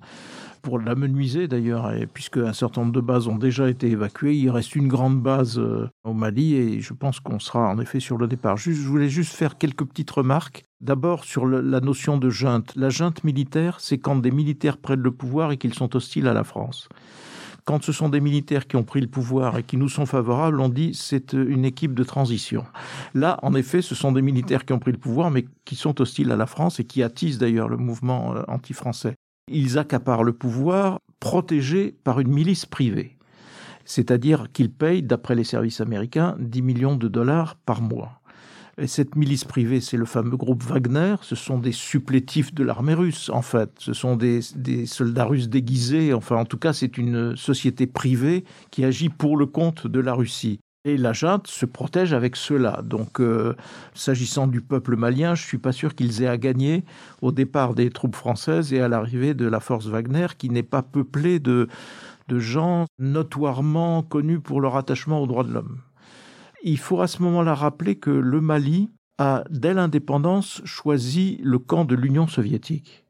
pour 0.61 0.79
l'amenuiser 0.79 1.49
d'ailleurs, 1.49 1.91
puisque 2.13 2.37
un 2.37 2.53
certain 2.53 2.81
nombre 2.81 2.93
de 2.93 3.01
bases 3.01 3.27
ont 3.27 3.35
déjà 3.35 3.69
été 3.69 3.87
évacuées. 3.87 4.37
Il 4.37 4.49
reste 4.49 4.77
une 4.77 4.87
grande 4.87 5.21
base 5.21 5.59
euh, 5.59 5.89
au 6.05 6.13
Mali 6.13 6.55
et 6.55 6.79
je 6.79 6.93
pense 6.93 7.19
qu'on 7.19 7.37
sera 7.37 7.69
en 7.69 7.79
effet 7.79 7.99
sur 7.99 8.17
le 8.17 8.27
départ. 8.27 8.55
Je 8.55 8.71
voulais 8.71 9.09
juste 9.09 9.33
faire 9.33 9.57
quelques 9.57 9.83
petites 9.83 10.09
remarques. 10.09 10.63
D'abord 10.85 11.23
sur 11.23 11.47
la 11.47 11.79
notion 11.79 12.19
de 12.19 12.29
junte. 12.29 12.71
La 12.75 12.89
junte 12.89 13.23
militaire, 13.23 13.79
c'est 13.79 13.97
quand 13.97 14.17
des 14.17 14.29
militaires 14.29 14.77
prennent 14.77 15.01
le 15.01 15.09
pouvoir 15.09 15.51
et 15.51 15.57
qu'ils 15.57 15.73
sont 15.73 15.95
hostiles 15.95 16.27
à 16.27 16.33
la 16.33 16.43
France. 16.43 16.89
Quand 17.65 17.83
ce 17.83 17.91
sont 17.91 18.07
des 18.07 18.19
militaires 18.19 18.67
qui 18.67 18.75
ont 18.75 18.83
pris 18.83 19.01
le 19.01 19.07
pouvoir 19.07 19.57
et 19.57 19.63
qui 19.63 19.77
nous 19.77 19.89
sont 19.89 20.05
favorables, 20.05 20.59
on 20.59 20.69
dit 20.69 20.91
c'est 20.93 21.33
une 21.33 21.65
équipe 21.65 21.95
de 21.95 22.03
transition. 22.03 22.65
Là, 23.15 23.39
en 23.41 23.55
effet, 23.55 23.81
ce 23.81 23.95
sont 23.95 24.11
des 24.11 24.21
militaires 24.21 24.63
qui 24.63 24.73
ont 24.73 24.79
pris 24.79 24.91
le 24.91 24.99
pouvoir, 24.99 25.31
mais 25.31 25.47
qui 25.65 25.75
sont 25.75 25.99
hostiles 25.99 26.31
à 26.31 26.35
la 26.35 26.45
France 26.45 26.79
et 26.79 26.83
qui 26.83 27.01
attisent 27.01 27.39
d'ailleurs 27.39 27.67
le 27.67 27.77
mouvement 27.77 28.35
euh, 28.35 28.43
anti-français. 28.47 29.15
Ils 29.51 29.79
accaparent 29.79 30.23
le 30.23 30.33
pouvoir 30.33 30.99
protégé 31.19 31.95
par 32.03 32.19
une 32.19 32.31
milice 32.31 32.67
privée. 32.67 33.17
C'est-à-dire 33.85 34.51
qu'ils 34.53 34.71
payent, 34.71 35.01
d'après 35.01 35.33
les 35.33 35.43
services 35.43 35.81
américains, 35.81 36.35
10 36.37 36.61
millions 36.61 36.95
de 36.95 37.07
dollars 37.07 37.55
par 37.55 37.81
mois. 37.81 38.21
Et 38.77 38.87
cette 38.87 39.15
milice 39.15 39.45
privée, 39.45 39.79
c'est 39.79 39.95
le 39.95 40.05
fameux 40.05 40.35
groupe 40.35 40.61
Wagner. 40.63 41.15
Ce 41.21 41.35
sont 41.35 41.59
des 41.59 41.71
supplétifs 41.71 42.53
de 42.53 42.61
l'armée 42.61 42.93
russe, 42.93 43.29
en 43.29 43.41
fait. 43.41 43.71
Ce 43.79 43.93
sont 43.93 44.17
des, 44.17 44.41
soldats 44.85 45.23
russes 45.23 45.47
déguisés. 45.47 46.13
Enfin, 46.13 46.35
en 46.35 46.45
tout 46.45 46.57
cas, 46.57 46.73
c'est 46.73 46.97
une 46.97 47.37
société 47.37 47.87
privée 47.87 48.43
qui 48.71 48.83
agit 48.83 49.07
pour 49.07 49.37
le 49.37 49.45
compte 49.45 49.87
de 49.87 49.99
la 50.01 50.13
Russie. 50.13 50.59
Et 50.83 50.97
la 50.97 51.13
junte 51.13 51.47
se 51.47 51.65
protège 51.65 52.11
avec 52.11 52.35
cela. 52.35 52.81
Donc, 52.83 53.21
euh, 53.21 53.55
s'agissant 53.93 54.45
du 54.45 54.59
peuple 54.59 54.97
malien, 54.97 55.35
je 55.35 55.43
suis 55.43 55.57
pas 55.57 55.71
sûr 55.71 55.95
qu'ils 55.95 56.21
aient 56.21 56.27
à 56.27 56.37
gagner 56.37 56.83
au 57.21 57.31
départ 57.31 57.75
des 57.75 57.89
troupes 57.89 58.15
françaises 58.15 58.73
et 58.73 58.81
à 58.81 58.89
l'arrivée 58.89 59.33
de 59.33 59.47
la 59.47 59.61
force 59.61 59.87
Wagner, 59.87 60.27
qui 60.37 60.49
n'est 60.49 60.63
pas 60.63 60.83
peuplée 60.83 61.39
de 61.39 61.69
gens 62.29 62.87
notoirement 62.99 64.03
connus 64.03 64.41
pour 64.41 64.59
leur 64.59 64.75
attachement 64.75 65.21
aux 65.21 65.27
droits 65.27 65.45
de 65.45 65.53
l'homme. 65.53 65.79
Il 66.67 66.79
faut 66.79 66.99
à 66.99 67.05
ce 67.05 67.21
moment-là 67.21 67.53
rappeler 67.53 67.95
que 67.95 68.09
le 68.09 68.41
Mali 68.41 68.89
a, 69.19 69.43
dès 69.51 69.75
l'indépendance, 69.75 70.63
choisi 70.65 71.39
le 71.43 71.59
camp 71.59 71.85
de 71.85 71.93
l'Union 71.93 72.25
soviétique. 72.25 73.05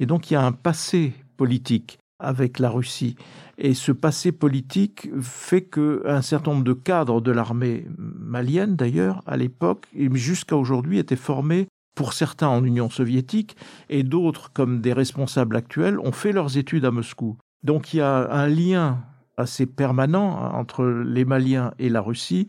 Et 0.00 0.06
donc, 0.06 0.30
il 0.30 0.34
y 0.34 0.36
a 0.38 0.44
un 0.44 0.52
passé 0.52 1.12
politique 1.36 1.98
avec 2.18 2.58
la 2.58 2.70
Russie. 2.70 3.16
Et 3.58 3.74
ce 3.74 3.92
passé 3.92 4.32
politique 4.32 5.10
fait 5.20 5.60
qu'un 5.60 6.22
certain 6.22 6.52
nombre 6.52 6.64
de 6.64 6.72
cadres 6.72 7.20
de 7.20 7.30
l'armée 7.30 7.86
malienne, 7.98 8.74
d'ailleurs, 8.74 9.22
à 9.26 9.36
l'époque, 9.36 9.86
et 9.94 10.08
jusqu'à 10.14 10.56
aujourd'hui, 10.56 10.98
étaient 10.98 11.14
formés 11.14 11.68
pour 11.94 12.14
certains 12.14 12.48
en 12.48 12.64
Union 12.64 12.88
soviétique, 12.88 13.54
et 13.90 14.02
d'autres, 14.02 14.50
comme 14.50 14.80
des 14.80 14.94
responsables 14.94 15.56
actuels, 15.56 16.00
ont 16.00 16.12
fait 16.12 16.32
leurs 16.32 16.56
études 16.56 16.86
à 16.86 16.90
Moscou. 16.90 17.36
Donc 17.64 17.94
il 17.94 17.98
y 17.98 18.00
a 18.00 18.30
un 18.30 18.48
lien 18.48 19.04
assez 19.36 19.66
permanent 19.66 20.52
entre 20.54 20.84
les 20.84 21.24
Maliens 21.24 21.72
et 21.78 21.88
la 21.88 22.00
Russie 22.00 22.46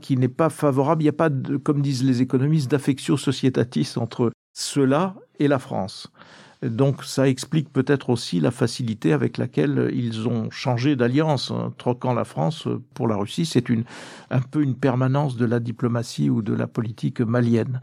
qui 0.00 0.16
n'est 0.16 0.28
pas 0.28 0.50
favorable. 0.50 1.02
Il 1.02 1.06
n'y 1.06 1.10
a 1.10 1.12
pas, 1.12 1.30
de, 1.30 1.56
comme 1.56 1.82
disent 1.82 2.04
les 2.04 2.22
économistes, 2.22 2.70
d'affectio 2.70 3.16
societatis 3.16 3.94
entre 3.96 4.30
cela 4.52 5.14
et 5.38 5.48
la 5.48 5.58
France. 5.58 6.10
Donc 6.62 7.04
ça 7.04 7.28
explique 7.28 7.70
peut-être 7.70 8.08
aussi 8.08 8.40
la 8.40 8.50
facilité 8.50 9.12
avec 9.12 9.36
laquelle 9.36 9.90
ils 9.92 10.26
ont 10.26 10.50
changé 10.50 10.96
d'alliance, 10.96 11.50
hein, 11.50 11.72
troquant 11.76 12.14
la 12.14 12.24
France 12.24 12.66
pour 12.94 13.08
la 13.08 13.16
Russie. 13.16 13.44
C'est 13.44 13.68
une, 13.68 13.84
un 14.30 14.40
peu 14.40 14.62
une 14.62 14.74
permanence 14.74 15.36
de 15.36 15.44
la 15.44 15.60
diplomatie 15.60 16.30
ou 16.30 16.42
de 16.42 16.54
la 16.54 16.66
politique 16.66 17.20
malienne. 17.20 17.80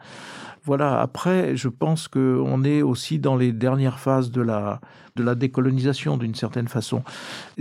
Voilà, 0.65 1.01
après, 1.01 1.57
je 1.57 1.67
pense 1.67 2.07
qu'on 2.07 2.63
est 2.63 2.81
aussi 2.81 3.19
dans 3.19 3.35
les 3.35 3.51
dernières 3.51 3.99
phases 3.99 4.31
de 4.31 4.41
la, 4.41 4.79
de 5.17 5.23
la 5.23 5.35
décolonisation 5.35 6.15
d'une 6.15 6.35
certaine 6.35 6.69
façon. 6.69 7.03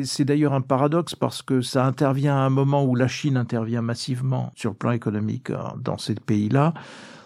C'est 0.04 0.24
d'ailleurs 0.24 0.52
un 0.52 0.60
paradoxe 0.60 1.16
parce 1.16 1.42
que 1.42 1.62
ça 1.62 1.84
intervient 1.84 2.36
à 2.36 2.40
un 2.40 2.50
moment 2.50 2.84
où 2.84 2.94
la 2.94 3.08
Chine 3.08 3.36
intervient 3.36 3.82
massivement 3.82 4.52
sur 4.54 4.70
le 4.70 4.76
plan 4.76 4.92
économique 4.92 5.50
euh, 5.50 5.58
dans 5.80 5.98
ces 5.98 6.14
pays-là 6.14 6.74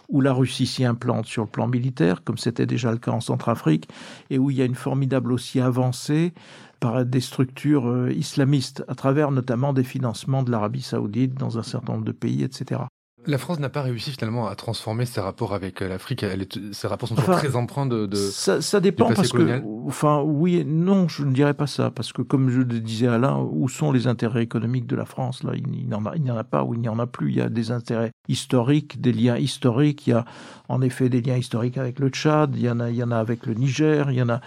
où 0.08 0.20
la 0.20 0.32
Russie 0.32 0.68
s'y 0.68 0.84
implante 0.84 1.26
sur 1.26 1.42
le 1.42 1.48
plan 1.48 1.66
militaire, 1.66 2.22
comme 2.22 2.38
c'était 2.38 2.64
déjà 2.64 2.92
le 2.92 2.98
cas 2.98 3.10
en 3.10 3.20
Centrafrique, 3.20 3.88
et 4.30 4.38
où 4.38 4.50
il 4.50 4.56
y 4.56 4.62
a 4.62 4.64
une 4.64 4.76
formidable 4.76 5.32
aussi 5.32 5.60
avancée 5.60 6.32
par 6.78 7.04
des 7.04 7.20
structures 7.20 7.88
euh, 7.88 8.12
islamistes, 8.12 8.84
à 8.86 8.94
travers 8.94 9.32
notamment 9.32 9.72
des 9.72 9.82
financements 9.82 10.42
de 10.42 10.50
l'Arabie 10.52 10.82
saoudite 10.82 11.34
dans 11.34 11.58
un 11.58 11.64
certain 11.64 11.94
nombre 11.94 12.04
de 12.04 12.12
pays, 12.12 12.44
etc. 12.44 12.82
La 13.26 13.38
France 13.38 13.58
n'a 13.58 13.68
pas 13.68 13.82
réussi 13.82 14.12
finalement 14.12 14.46
à 14.46 14.54
transformer 14.54 15.04
ses 15.06 15.20
rapports 15.20 15.54
avec 15.54 15.82
euh, 15.82 15.88
l'Afrique. 15.88 16.24
Ses 16.72 16.86
rapports 16.86 17.08
sont 17.08 17.16
toujours 17.16 17.34
enfin, 17.34 17.40
très 17.40 17.56
empreints 17.56 17.86
de, 17.86 18.06
de 18.06 18.16
ça, 18.16 18.60
ça 18.62 18.80
dépend 18.80 19.12
parce 19.12 19.30
colonial. 19.30 19.62
que, 19.62 19.66
enfin, 19.88 20.22
oui, 20.22 20.64
non, 20.64 21.08
je 21.08 21.24
ne 21.24 21.32
dirais 21.32 21.54
pas 21.54 21.66
ça 21.66 21.90
parce 21.90 22.12
que, 22.12 22.22
comme 22.22 22.50
je 22.50 22.58
le 22.58 22.64
disais 22.80 23.06
Alain, 23.08 23.38
où 23.38 23.68
sont 23.68 23.90
les 23.92 24.06
intérêts 24.06 24.42
économiques 24.42 24.86
de 24.86 24.96
la 24.96 25.04
France? 25.04 25.42
Là, 25.42 25.52
il 25.54 25.66
n'y 25.66 25.92
en 25.94 26.06
a, 26.06 26.14
il 26.16 26.22
n'y 26.22 26.30
en 26.30 26.36
a 26.36 26.44
pas 26.44 26.62
ou 26.64 26.74
il 26.74 26.80
n'y 26.80 26.88
en 26.88 26.98
a 26.98 27.06
plus. 27.06 27.30
Il 27.30 27.36
y 27.36 27.40
a 27.40 27.48
des 27.48 27.70
intérêts 27.70 28.12
historiques, 28.28 29.00
des 29.00 29.12
liens 29.12 29.36
historiques. 29.36 30.06
Il 30.06 30.10
y 30.10 30.12
a 30.12 30.24
en 30.68 30.80
effet 30.80 31.08
des 31.08 31.20
liens 31.20 31.36
historiques 31.36 31.78
avec 31.78 31.98
le 31.98 32.08
Tchad. 32.08 32.54
Il 32.54 32.62
y 32.62 32.70
en 32.70 32.80
a, 32.80 32.90
il 32.90 32.96
y 32.96 33.02
en 33.02 33.10
a 33.10 33.16
avec 33.18 33.46
le 33.46 33.54
Niger. 33.54 34.10
Il 34.10 34.16
y 34.16 34.22
en 34.22 34.28
a 34.28 34.40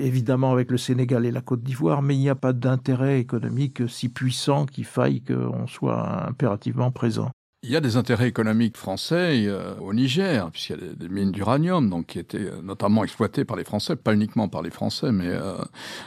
évidemment 0.00 0.52
avec 0.52 0.70
le 0.70 0.78
Sénégal 0.78 1.26
et 1.26 1.30
la 1.30 1.40
Côte 1.42 1.62
d'Ivoire. 1.62 2.02
Mais 2.02 2.16
il 2.16 2.20
n'y 2.20 2.30
a 2.30 2.34
pas 2.34 2.52
d'intérêt 2.52 3.20
économique 3.20 3.88
si 3.88 4.08
puissant 4.08 4.66
qu'il 4.66 4.84
faille 4.84 5.22
qu'on 5.22 5.66
soit 5.66 6.26
impérativement 6.26 6.90
présent. 6.90 7.30
Il 7.62 7.70
y 7.70 7.76
a 7.76 7.80
des 7.80 7.96
intérêts 7.96 8.28
économiques 8.28 8.76
français 8.76 9.46
euh, 9.46 9.74
au 9.80 9.92
Niger, 9.92 10.50
puisqu'il 10.52 10.76
y 10.76 10.78
a 10.78 10.94
des, 10.94 11.08
mines 11.08 11.32
d'uranium, 11.32 11.88
donc 11.90 12.06
qui 12.06 12.18
étaient 12.18 12.38
euh, 12.38 12.62
notamment 12.62 13.02
exploitées 13.02 13.44
par 13.44 13.56
les 13.56 13.64
Français, 13.64 13.96
pas 13.96 14.14
uniquement 14.14 14.48
par 14.48 14.62
les 14.62 14.70
Français, 14.70 15.10
mais 15.10 15.26
euh, 15.26 15.56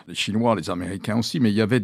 les 0.08 0.16
Chinois, 0.16 0.56
les 0.56 0.70
Américains 0.70 1.18
aussi. 1.18 1.40
Mais 1.40 1.52
il 1.52 1.58
y 1.58 1.62
avait, 1.62 1.80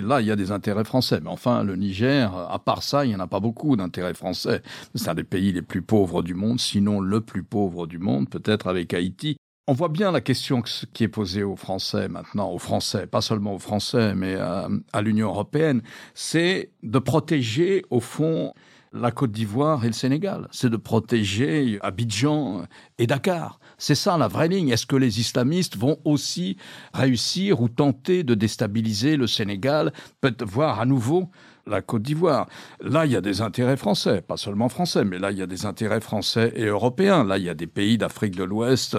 là, 0.00 0.20
il 0.20 0.26
y 0.26 0.30
a 0.30 0.36
des 0.36 0.52
intérêts 0.52 0.84
français. 0.84 1.18
Mais 1.22 1.30
enfin, 1.30 1.64
le 1.64 1.76
Niger, 1.76 2.32
à 2.36 2.58
part 2.58 2.82
ça, 2.82 3.04
il 3.04 3.08
n'y 3.08 3.16
en 3.16 3.20
a 3.20 3.26
pas 3.26 3.40
beaucoup 3.40 3.74
d'intérêts 3.74 4.14
français. 4.14 4.62
C'est 4.94 5.08
un 5.08 5.14
des 5.14 5.24
pays 5.24 5.52
les 5.52 5.62
plus 5.62 5.82
pauvres 5.82 6.22
du 6.22 6.34
monde, 6.34 6.60
sinon 6.60 7.00
le 7.00 7.20
plus 7.20 7.42
pauvre 7.42 7.86
du 7.86 7.98
monde, 7.98 8.28
peut-être 8.28 8.68
avec 8.68 8.94
Haïti. 8.94 9.36
On 9.66 9.72
voit 9.72 9.88
bien 9.88 10.12
la 10.12 10.20
question 10.20 10.62
qui 10.62 11.04
est 11.04 11.08
posée 11.08 11.42
aux 11.42 11.56
Français 11.56 12.08
maintenant, 12.08 12.50
aux 12.50 12.58
Français, 12.58 13.06
pas 13.06 13.20
seulement 13.20 13.54
aux 13.54 13.58
Français, 13.58 14.14
mais 14.14 14.34
à 14.36 15.02
l'Union 15.02 15.28
européenne, 15.28 15.82
c'est 16.12 16.72
de 16.82 16.98
protéger, 16.98 17.84
au 17.90 18.00
fond, 18.00 18.52
la 18.92 19.10
Côte 19.10 19.32
d'Ivoire 19.32 19.84
et 19.84 19.88
le 19.88 19.92
Sénégal. 19.92 20.48
C'est 20.50 20.70
de 20.70 20.76
protéger 20.76 21.78
Abidjan 21.82 22.64
et 22.98 23.06
Dakar. 23.06 23.60
C'est 23.78 23.94
ça 23.94 24.18
la 24.18 24.28
vraie 24.28 24.48
ligne. 24.48 24.68
Est-ce 24.68 24.86
que 24.86 24.96
les 24.96 25.20
islamistes 25.20 25.76
vont 25.76 25.98
aussi 26.04 26.56
réussir 26.92 27.60
ou 27.60 27.68
tenter 27.68 28.24
de 28.24 28.34
déstabiliser 28.34 29.16
le 29.16 29.26
Sénégal, 29.26 29.92
peut-être 30.20 30.44
voir 30.44 30.80
à 30.80 30.86
nouveau 30.86 31.30
la 31.66 31.82
Côte 31.82 32.02
d'Ivoire. 32.02 32.46
Là, 32.80 33.06
il 33.06 33.12
y 33.12 33.16
a 33.16 33.20
des 33.20 33.40
intérêts 33.40 33.76
français, 33.76 34.22
pas 34.22 34.36
seulement 34.36 34.68
français, 34.68 35.04
mais 35.04 35.18
là, 35.18 35.30
il 35.30 35.38
y 35.38 35.42
a 35.42 35.46
des 35.46 35.66
intérêts 35.66 36.00
français 36.00 36.52
et 36.56 36.66
européens. 36.66 37.24
Là, 37.24 37.38
il 37.38 37.44
y 37.44 37.48
a 37.48 37.54
des 37.54 37.66
pays 37.66 37.98
d'Afrique 37.98 38.36
de 38.36 38.44
l'Ouest 38.44 38.96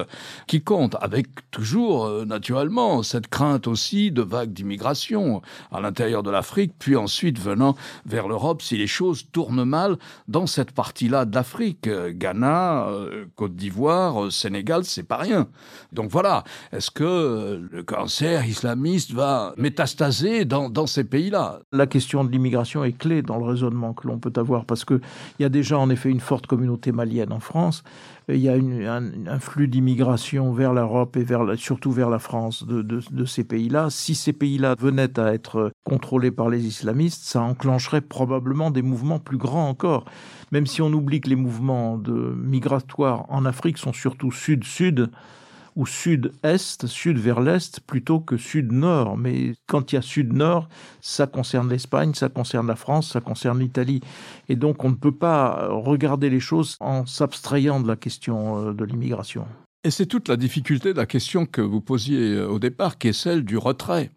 qui 0.48 0.62
comptent, 0.62 0.96
avec 1.02 1.28
toujours, 1.52 2.06
euh, 2.06 2.26
naturellement, 2.26 3.04
cette 3.04 3.28
crainte 3.28 3.68
aussi 3.68 4.12
de 4.12 4.22
vagues 4.22 4.54
d'immigration 4.54 5.42
à 5.72 5.82
l'intérieur 5.82 6.24
de 6.24 6.30
l'Afrique, 6.30 6.74
puis 6.78 6.96
ensuite 6.96 7.40
venant 7.40 7.76
vers 8.06 8.28
l'Europe 8.28 8.62
si 8.62 8.78
les 8.78 8.88
choses 8.88 9.26
tournent 9.32 9.64
mal 9.64 9.98
dans 10.28 10.48
cette 10.48 10.72
partie-là 10.72 11.26
de 11.26 11.36
l'Afrique. 11.36 11.88
Euh, 11.88 12.12
Ghana, 12.14 12.88
euh, 12.88 13.26
Côte 13.36 13.56
d'Ivoire, 13.56 14.32
Sénégal, 14.32 14.84
c'est 14.86 15.04
pas 15.04 15.18
rien. 15.18 15.48
Donc 15.92 16.10
voilà, 16.10 16.44
est-ce 16.72 16.92
que 16.92 17.68
le 17.72 17.84
cancer 17.84 18.46
islamiste 18.46 19.12
va 19.12 19.54
métastaser 19.58 20.46
dans, 20.46 20.70
dans 20.70 20.88
ces 20.88 21.04
pays-là? 21.04 21.60
La 21.72 21.88
question 21.88 22.24
de 22.24 22.32
l'immigration 22.32 22.51
est 22.54 22.98
clé 22.98 23.22
dans 23.22 23.38
le 23.38 23.46
raisonnement 23.46 23.94
que 23.94 24.08
l'on 24.08 24.20
peut 24.20 24.34
avoir, 24.36 24.66
parce 24.66 24.86
qu'il 24.86 25.02
y 25.40 25.44
a 25.44 25.50
déjà 25.50 25.78
en 25.78 25.90
effet 25.90 26.10
une 26.10 26.20
forte 26.20 26.48
communauté 26.48 26.92
malienne 26.92 27.32
en 27.32 27.40
France, 27.40 27.84
il 28.28 28.38
y 28.38 28.50
a 28.50 28.54
un, 28.54 29.40
flux 29.40 29.68
d'immigration 29.68 30.54
vers 30.54 30.74
l'Europe 30.74 31.18
et 31.18 31.24
vers 31.24 31.46
surtout 31.58 31.92
vers 31.92 32.10
la 32.10 32.20
France 32.20 32.66
de 32.66 33.26
ces 33.26 33.44
pays-là. 33.44 33.90
Si 33.90 34.16
ces 34.16 34.34
pays-là 34.34 34.76
venaient 34.80 35.20
à 35.20 35.34
être 35.34 35.72
contrôlés 35.84 36.32
par 36.32 36.50
les 36.50 36.66
islamistes, 36.66 37.24
ça 37.24 37.42
enclencherait 37.42 38.02
probablement 38.02 38.72
des 38.72 38.82
mouvements 38.82 39.20
plus 39.20 39.38
grands 39.38 39.68
encore. 39.68 40.06
Même 40.52 40.68
si 40.68 40.82
on 40.82 40.92
oublie 40.94 41.22
que 41.22 41.30
les 41.30 41.36
mouvements 41.36 41.98
de 41.98 42.12
migratoires 42.12 43.26
en 43.30 43.46
Afrique 43.46 43.78
sont 43.78 43.94
surtout 43.94 44.32
sud-sud, 44.32 45.10
ou 45.76 45.86
sud-est, 45.86 46.88
sud 46.88 47.18
vers 47.18 47.40
l'est, 47.40 47.80
plutôt 47.82 48.20
que 48.20 48.38
sud-nord. 48.38 49.18
Mais 49.18 49.54
quand 49.68 49.92
il 49.92 49.96
y 49.96 49.98
a 49.98 50.02
sud-nord, 50.02 50.68
ça 51.00 51.28
concerne 51.28 51.70
l'Espagne, 51.70 52.14
ça 52.14 52.30
concerne 52.30 52.68
la 52.68 52.76
France, 52.76 53.12
ça 53.12 53.22
concerne 53.22 53.60
l'Italie. 53.60 54.02
Et 54.50 54.56
donc 54.56 54.84
on 54.84 54.90
ne 54.90 54.96
peut 54.96 55.16
pas 55.16 55.68
regarder 55.70 56.30
les 56.30 56.40
choses 56.40 56.78
en 56.80 57.06
s'abstrayant 57.06 57.80
de 57.80 57.88
la 57.88 57.96
question 57.96 58.70
euh, 58.70 58.74
de 58.74 58.84
l'immigration. 58.86 59.46
Et 59.84 59.90
c'est 59.90 60.06
toute 60.06 60.30
la 60.30 60.38
difficulté 60.38 60.94
de 60.94 60.98
la 60.98 61.08
question 61.08 61.48
que 61.48 61.60
vous 61.60 61.82
posiez 61.82 62.36
euh, 62.36 62.48
au 62.48 62.60
départ, 62.60 63.00
qui 63.00 63.08
est 63.08 63.14
celle 63.14 63.44
du 63.44 63.58
retrait. 63.58 64.12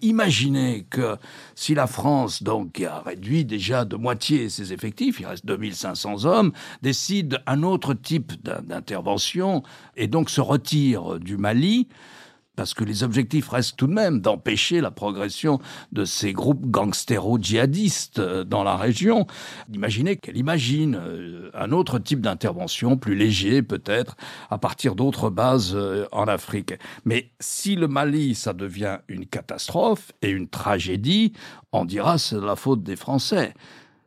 Imaginez 0.00 0.86
que 0.88 1.16
si 1.54 1.74
la 1.74 1.86
France, 1.86 2.42
donc, 2.42 2.72
qui 2.72 2.86
a 2.86 3.00
réduit 3.00 3.44
déjà 3.44 3.84
de 3.84 3.96
moitié 3.96 4.48
ses 4.48 4.72
effectifs, 4.72 5.20
il 5.20 5.26
reste 5.26 5.44
2500 5.44 6.24
hommes, 6.24 6.52
décide 6.80 7.42
un 7.46 7.62
autre 7.62 7.92
type 7.92 8.42
d'intervention 8.42 9.62
et 9.98 10.06
donc 10.06 10.30
se 10.30 10.40
retire 10.40 11.20
du 11.20 11.36
Mali, 11.36 11.88
parce 12.56 12.74
que 12.74 12.84
les 12.84 13.02
objectifs 13.02 13.48
restent 13.48 13.76
tout 13.76 13.86
de 13.86 13.92
même 13.92 14.20
d'empêcher 14.20 14.80
la 14.80 14.90
progression 14.90 15.58
de 15.92 16.04
ces 16.04 16.32
groupes 16.32 16.66
gangstéro-djihadistes 16.66 18.18
euh, 18.18 18.44
dans 18.44 18.62
la 18.62 18.76
région. 18.76 19.26
Imaginez 19.72 20.16
qu'elle 20.16 20.36
imagine 20.36 20.96
euh, 21.00 21.50
un 21.54 21.72
autre 21.72 21.98
type 21.98 22.20
d'intervention, 22.20 22.96
plus 22.96 23.14
léger 23.14 23.62
peut-être, 23.62 24.16
à 24.50 24.58
partir 24.58 24.94
d'autres 24.94 25.30
bases 25.30 25.72
euh, 25.74 26.06
en 26.12 26.24
Afrique. 26.24 26.74
Mais 27.04 27.30
si 27.40 27.74
le 27.74 27.88
Mali, 27.88 28.34
ça 28.34 28.52
devient 28.52 28.98
une 29.08 29.26
catastrophe 29.26 30.12
et 30.20 30.30
une 30.30 30.48
tragédie, 30.48 31.32
on 31.72 31.84
dira 31.84 32.18
c'est 32.18 32.40
la 32.40 32.56
faute 32.56 32.82
des 32.82 32.96
Français 32.96 33.54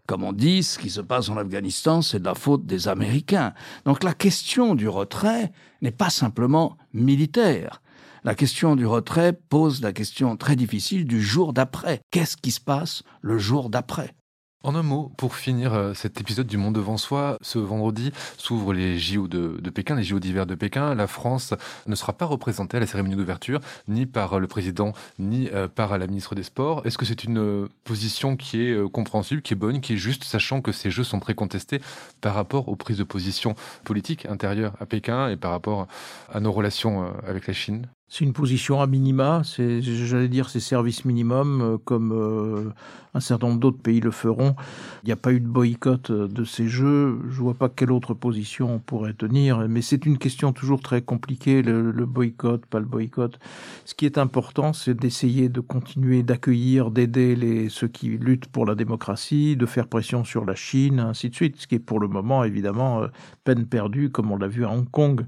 comme 0.08 0.24
on 0.24 0.34
dit, 0.34 0.62
ce 0.62 0.78
qui 0.78 0.92
se 0.92 1.02
passe 1.02 1.30
en 1.30 1.38
Afghanistan, 1.38 2.04
c'est 2.04 2.20
de 2.20 2.26
la 2.26 2.36
faute 2.36 2.68
des 2.68 2.88
Américains. 2.88 3.54
Donc 3.86 4.04
la 4.04 4.14
question 4.14 4.76
du 4.76 4.88
retrait 4.88 5.52
n'est 5.82 5.90
pas 5.90 6.12
simplement 6.12 6.78
militaire. 6.94 7.82
La 8.26 8.34
question 8.34 8.76
du 8.76 8.88
retrait 8.88 9.34
pose 9.34 9.84
la 9.84 9.94
question 9.94 10.36
très 10.36 10.56
difficile 10.56 11.06
du 11.06 11.22
jour 11.22 11.54
d'après. 11.54 12.00
Qu'est-ce 12.10 12.38
qui 12.38 12.50
se 12.50 12.60
passe 12.60 13.04
le 13.22 13.38
jour 13.38 13.70
d'après? 13.70 14.16
En 14.64 14.74
un 14.74 14.82
mot, 14.82 15.12
pour 15.16 15.36
finir 15.36 15.76
euh, 15.76 15.94
cet 15.94 16.20
épisode 16.20 16.48
du 16.48 16.58
Monde 16.58 16.74
devant 16.74 16.98
soi, 16.98 17.38
ce 17.42 17.60
vendredi 17.60 18.12
s'ouvrent 18.40 18.74
les 18.74 18.98
JO 18.98 19.28
de, 19.28 19.70
Pékin, 19.70 19.96
les 19.96 20.04
JO 20.04 20.20
d'hiver 20.20 20.48
de 20.48 20.56
Pékin. 20.56 20.96
La 20.96 21.06
France 21.06 21.54
ne 21.86 21.94
sera 21.94 22.14
pas 22.14 22.26
représentée 22.26 22.78
à 22.78 22.80
la 22.80 22.88
cérémonie 22.88 23.16
d'ouverture, 23.16 23.60
ni 23.88 24.08
par 24.08 24.40
le 24.40 24.48
président, 24.48 24.94
ni 25.20 25.48
euh, 25.54 25.68
par 25.68 25.96
la 26.00 26.08
ministre 26.08 26.34
des 26.34 26.42
Sports. 26.42 26.82
Est-ce 26.84 26.98
que 26.98 27.06
c'est 27.06 27.26
une 27.26 27.38
euh, 27.38 27.70
position 27.84 28.38
qui 28.38 28.64
est 28.64 28.92
compréhensible, 28.92 29.44
qui 29.44 29.54
est 29.54 29.56
bonne, 29.56 29.82
qui 29.82 29.94
est 29.94 29.98
juste, 29.98 30.24
sachant 30.24 30.62
que 30.62 30.72
ces 30.72 30.90
Jeux 30.90 31.04
sont 31.04 31.20
très 31.20 31.36
contestés 31.36 31.80
par 32.22 32.34
rapport 32.34 32.70
aux 32.70 32.76
prises 32.76 32.98
de 32.98 33.04
position 33.04 33.54
politiques 33.84 34.26
intérieures 34.26 34.74
à 34.80 34.88
Pékin 34.88 35.30
et 35.30 35.38
par 35.38 35.52
rapport 35.52 35.86
à 36.34 36.40
nos 36.40 36.52
relations 36.52 37.14
avec 37.28 37.46
la 37.46 37.54
Chine? 37.54 37.88
C'est 38.08 38.24
une 38.24 38.34
position 38.34 38.82
à 38.82 38.88
minima, 38.88 39.42
c'est, 39.44 39.82
j'allais 39.82 40.28
dire, 40.28 40.50
c'est 40.50 40.60
service 40.60 41.06
minimum, 41.06 41.62
euh, 41.62 41.78
comme 41.84 42.12
euh, 42.14 42.70
un 43.16 43.20
certain 43.20 43.48
nombre 43.48 43.60
d'autres 43.60 43.82
pays 43.82 44.00
le 44.00 44.12
feront. 44.12 44.56
Il 45.04 45.08
n'y 45.08 45.12
a 45.12 45.16
pas 45.16 45.34
eu 45.34 45.40
de 45.40 45.48
boycott 45.48 46.12
euh, 46.12 46.28
de 46.28 46.44
ces 46.44 46.68
jeux. 46.68 47.20
Je 47.28 47.42
vois 47.42 47.56
pas 47.56 47.68
quelle 47.68 47.92
autre 47.92 48.14
position 48.14 48.76
on 48.76 48.80
pourrait 48.80 49.16
tenir, 49.16 49.68
mais 49.68 49.82
c'est 49.82 50.06
une 50.06 50.20
question 50.20 50.54
toujours 50.54 50.82
très 50.82 51.02
compliquée, 51.02 51.64
le, 51.64 51.90
le 51.90 52.06
boycott, 52.06 52.64
pas 52.68 52.80
le 52.80 52.86
boycott. 52.86 53.40
Ce 53.86 53.96
qui 53.96 54.06
est 54.06 54.20
important, 54.20 54.72
c'est 54.72 54.94
d'essayer 54.94 55.50
de 55.50 55.60
continuer 55.60 56.22
d'accueillir, 56.22 56.92
d'aider 56.92 57.36
les, 57.36 57.70
ceux 57.70 57.88
qui 57.88 58.10
luttent 58.10 58.48
pour 58.48 58.68
la 58.68 58.76
démocratie, 58.76 59.58
de 59.58 59.66
faire 59.66 59.88
pression 59.88 60.24
sur 60.24 60.46
la 60.46 60.54
Chine, 60.54 61.00
ainsi 61.00 61.32
de 61.32 61.36
suite, 61.36 61.56
ce 61.60 61.66
qui 61.66 61.74
est 61.76 61.80
pour 61.80 62.00
le 62.00 62.08
moment, 62.08 62.44
évidemment, 62.44 63.02
peine 63.44 63.66
perdue, 63.66 64.12
comme 64.12 64.32
on 64.32 64.38
l'a 64.38 64.48
vu 64.48 64.64
à 64.64 64.70
Hong 64.70 64.88
Kong 64.90 65.26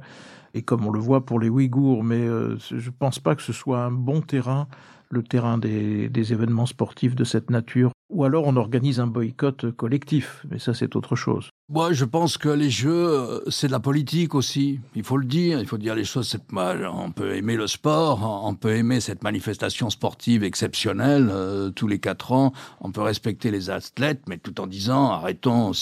et 0.58 0.64
comme 0.64 0.86
on 0.88 0.92
le 0.92 1.00
voit 1.00 1.26
pour 1.26 1.40
les 1.40 1.50
Ouïghours, 1.50 2.04
mais 2.04 2.20
euh, 2.20 2.58
je 2.58 2.76
ne 2.76 2.96
pense 2.98 3.20
pas 3.20 3.36
que 3.36 3.44
ce 3.44 3.54
soit 3.54 3.80
un 3.80 3.92
bon 3.92 4.22
terrain, 4.22 4.68
le 5.10 5.24
terrain 5.24 5.58
des, 5.58 6.10
des 6.10 6.34
événements 6.34 6.66
sportifs 6.66 7.16
de 7.16 7.24
cette 7.24 7.50
nature 7.50 7.92
ou 8.10 8.24
alors 8.24 8.46
on 8.48 8.56
organise 8.56 9.00
un 9.00 9.08
boycott 9.08 9.72
collectif, 9.72 10.46
mais 10.50 10.60
ça 10.60 10.74
c'est 10.74 10.96
autre 10.96 11.16
chose. 11.16 11.52
Moi, 11.70 11.92
je 11.92 12.06
pense 12.06 12.38
que 12.38 12.48
les 12.48 12.70
jeux, 12.70 13.10
euh, 13.10 13.42
c'est 13.50 13.68
de 13.68 13.74
la 13.74 13.82
politique 13.82 14.36
aussi. 14.36 14.80
Il 14.96 15.04
faut 15.04 15.18
le 15.18 15.26
dire, 15.26 15.60
il 15.60 15.68
faut 15.68 15.78
dire 15.78 15.96
les 15.96 16.06
choses. 16.06 16.34
On 16.54 17.12
peut 17.12 17.36
aimer 17.36 17.58
le 17.58 17.68
sport, 17.68 18.42
on 18.46 18.56
peut 18.56 18.74
aimer 18.74 19.02
cette 19.02 19.22
manifestation 19.22 19.90
sportive 19.90 20.46
exceptionnelle 20.46 21.28
euh, 21.30 21.70
tous 21.70 21.90
les 21.90 22.00
quatre 22.00 22.32
ans. 22.32 22.54
On 22.80 22.94
peut 22.94 23.02
respecter 23.02 23.52
les 23.52 23.70
athlètes, 23.70 24.22
mais 24.30 24.38
tout 24.38 24.62
en 24.62 24.66
disant 24.66 25.12
arrêtons 25.12 25.74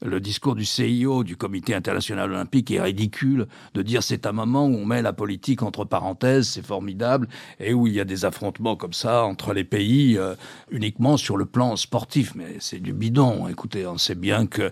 le 0.00 0.20
discours 0.20 0.54
du 0.54 0.64
CIO, 0.64 1.24
du 1.24 1.36
Comité 1.36 1.74
international 1.74 2.30
olympique, 2.30 2.70
est 2.70 2.80
ridicule 2.80 3.48
de 3.74 3.82
dire 3.82 4.04
c'est 4.04 4.26
un 4.26 4.32
moment 4.32 4.66
où 4.66 4.76
on 4.76 4.86
met 4.86 5.02
la 5.02 5.12
politique 5.12 5.64
entre 5.64 5.84
parenthèses, 5.84 6.50
c'est 6.50 6.64
formidable, 6.64 7.26
et 7.58 7.74
où 7.74 7.88
il 7.88 7.94
y 7.94 8.00
a 8.00 8.04
des 8.04 8.24
affrontements 8.24 8.76
comme 8.76 8.92
ça 8.92 9.24
entre 9.24 9.54
les 9.54 9.64
pays 9.64 10.16
euh, 10.18 10.36
uniquement 10.70 11.16
sur 11.16 11.36
le 11.36 11.46
plan 11.46 11.74
sportif, 11.74 12.36
mais 12.36 12.58
c'est 12.60 12.78
du 12.78 12.92
bidon. 12.92 13.48
Écoutez, 13.48 13.88
on 13.88 13.98
sait 13.98 14.14
bien 14.14 14.46
que 14.46 14.70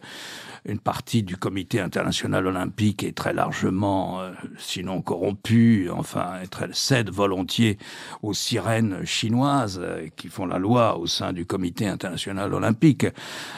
une 0.65 0.79
partie 0.79 1.23
du 1.23 1.37
comité 1.37 1.81
international 1.81 2.47
olympique 2.47 3.03
est 3.03 3.17
très 3.17 3.33
largement, 3.33 4.21
euh, 4.21 4.31
sinon 4.59 5.01
corrompue, 5.01 5.89
enfin, 5.91 6.33
elle 6.61 6.75
cède 6.75 7.11
volontiers 7.11 7.79
aux 8.23 8.35
sirènes 8.35 9.05
chinoises 9.05 9.81
euh, 9.83 10.09
qui 10.17 10.29
font 10.29 10.47
la 10.47 10.59
loi 10.59 10.99
au 10.99 11.07
sein 11.07 11.33
du 11.33 11.47
comité 11.47 11.87
international 11.87 12.53
olympique. 12.53 13.07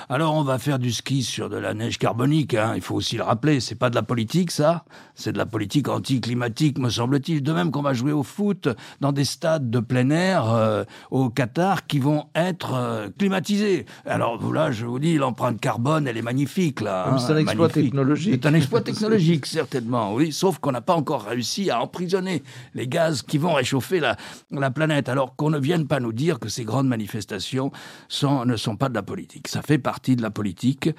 Alors 0.09 0.35
on 0.35 0.45
va 0.45 0.59
faire 0.59 0.79
du 0.79 0.93
ski 0.93 1.23
sur 1.23 1.49
de 1.49 1.57
la 1.57 1.75
neige 1.75 1.99
carbonique, 1.99 2.55
hein, 2.55 2.73
il 2.77 2.83
faut 2.83 2.95
aussi 2.95 3.17
le 3.17 3.25
rappeler, 3.25 3.61
c'est 3.61 3.75
pas 3.75 3.91
de 3.91 3.95
la 3.95 4.03
politique 4.03 4.51
ça, 4.51 4.85
c'est 5.15 5.33
de 5.33 5.38
la 5.38 5.47
politique 5.47 5.88
anticlimatique 5.88 6.79
me 6.79 6.88
semble-t-il, 6.88 7.43
de 7.43 7.53
même 7.53 7.71
qu'on 7.71 7.83
va 7.83 7.95
jouer 7.95 8.12
au 8.12 8.23
foot 8.23 8.69
dans 9.01 9.12
des 9.12 9.25
stades 9.25 9.71
de 9.71 9.81
plein 9.81 10.11
air 10.11 10.51
euh, 10.51 10.85
au 11.11 11.31
Qatar 11.31 11.87
qui 11.87 11.99
vont 11.99 12.27
être 12.35 13.11
climatisés. 13.19 13.87
Alors 14.07 14.53
là, 14.53 14.71
je 14.71 14.87
vous 14.87 14.99
dis, 14.99 15.17
l'empreinte 15.17 15.61
carbone, 15.61 16.07
elle 16.07 16.17
est 16.17 16.23
magnifique 16.23 16.81
là 16.81 16.92
là. 16.93 17.09
Hein, 17.09 17.19
c'est 17.19 17.33
un 17.33 17.37
exploit 17.39 17.69
technologique. 17.69 18.41
C'est 18.43 18.49
un 18.49 18.55
exploit 18.55 18.81
technologique, 18.81 19.47
certainement, 19.47 20.15
oui, 20.15 20.33
sauf 20.33 20.59
qu'on 20.59 20.73
n'a 20.73 20.81
pas 20.81 20.95
encore 20.95 21.25
réussi 21.25 21.71
à 21.71 21.81
emprisonner 21.81 22.43
les 22.75 22.87
gaz 22.87 23.23
qui 23.23 23.39
vont 23.39 23.55
réchauffer 23.55 24.01
la, 24.01 24.17
la 24.51 24.71
planète, 24.71 25.09
alors 25.09 25.37
qu'on 25.37 25.51
ne 25.51 25.59
vienne 25.59 25.87
pas 25.87 26.01
nous 26.01 26.13
dire 26.13 26.39
que 26.39 26.49
ces 26.49 26.65
grandes 26.65 26.89
manifestations 26.89 27.73
sont, 28.09 28.45
ne 28.45 28.57
sont 28.57 28.77
pas 28.77 28.89
de 28.89 28.95
la 28.95 29.03
politique. 29.03 29.49
Ça 29.49 29.63
fait 29.63 29.79
partie 29.79 30.17
de 30.17 30.23
la 30.23 30.31
politique 30.31 30.91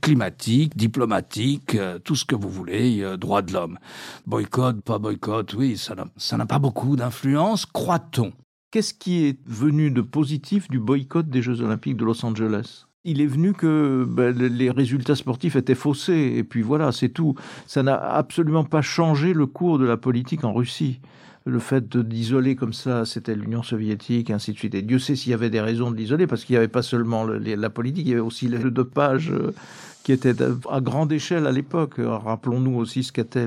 climatique, 0.00 0.76
diplomatique, 0.76 1.74
euh, 1.74 1.98
tout 1.98 2.16
ce 2.16 2.24
que 2.24 2.34
vous 2.34 2.50
voulez, 2.50 3.02
euh, 3.02 3.16
droit 3.16 3.42
de 3.42 3.52
l'homme. 3.52 3.78
Boycott, 4.26 4.80
pas 4.82 4.98
boycott, 4.98 5.54
oui, 5.54 5.76
ça 5.76 6.36
n'a 6.36 6.46
pas 6.46 6.58
beaucoup 6.58 6.96
d'influence, 6.96 7.66
croit-on. 7.66 8.32
Qu'est-ce 8.70 8.94
qui 8.94 9.24
est 9.26 9.38
venu 9.46 9.90
de 9.90 10.00
positif 10.00 10.68
du 10.68 10.78
boycott 10.78 11.28
des 11.28 11.42
Jeux 11.42 11.60
Olympiques 11.60 11.96
de 11.96 12.04
Los 12.04 12.24
Angeles? 12.24 12.86
Il 13.04 13.20
est 13.20 13.26
venu 13.26 13.52
que 13.52 14.04
ben, 14.06 14.36
les 14.36 14.70
résultats 14.70 15.16
sportifs 15.16 15.56
étaient 15.56 15.74
faussés, 15.74 16.34
et 16.36 16.44
puis 16.44 16.62
voilà, 16.62 16.92
c'est 16.92 17.08
tout. 17.08 17.34
Ça 17.66 17.82
n'a 17.82 17.96
absolument 17.96 18.64
pas 18.64 18.82
changé 18.82 19.32
le 19.32 19.46
cours 19.46 19.78
de 19.78 19.86
la 19.86 19.96
politique 19.96 20.44
en 20.44 20.52
Russie. 20.52 21.00
Le 21.46 21.58
fait 21.58 21.96
d'isoler 21.96 22.54
comme 22.54 22.74
ça, 22.74 23.06
c'était 23.06 23.34
l'Union 23.34 23.62
soviétique, 23.62 24.30
ainsi 24.30 24.52
de 24.52 24.58
suite. 24.58 24.74
Et 24.74 24.82
Dieu 24.82 24.98
sait 24.98 25.16
s'il 25.16 25.30
y 25.30 25.34
avait 25.34 25.48
des 25.48 25.62
raisons 25.62 25.90
de 25.90 25.96
l'isoler, 25.96 26.26
parce 26.26 26.44
qu'il 26.44 26.52
n'y 26.52 26.58
avait 26.58 26.68
pas 26.68 26.82
seulement 26.82 27.24
la 27.24 27.70
politique, 27.70 28.04
il 28.06 28.10
y 28.10 28.12
avait 28.12 28.20
aussi 28.20 28.48
le 28.48 28.70
dopage 28.70 29.30
euh, 29.30 29.54
qui 30.02 30.12
était 30.12 30.34
à 30.70 30.80
grande 30.80 31.12
échelle 31.12 31.46
à 31.46 31.52
l'époque. 31.52 31.94
Rappelons-nous 31.98 32.76
aussi 32.76 33.02
ce 33.02 33.12
qu'était 33.12 33.46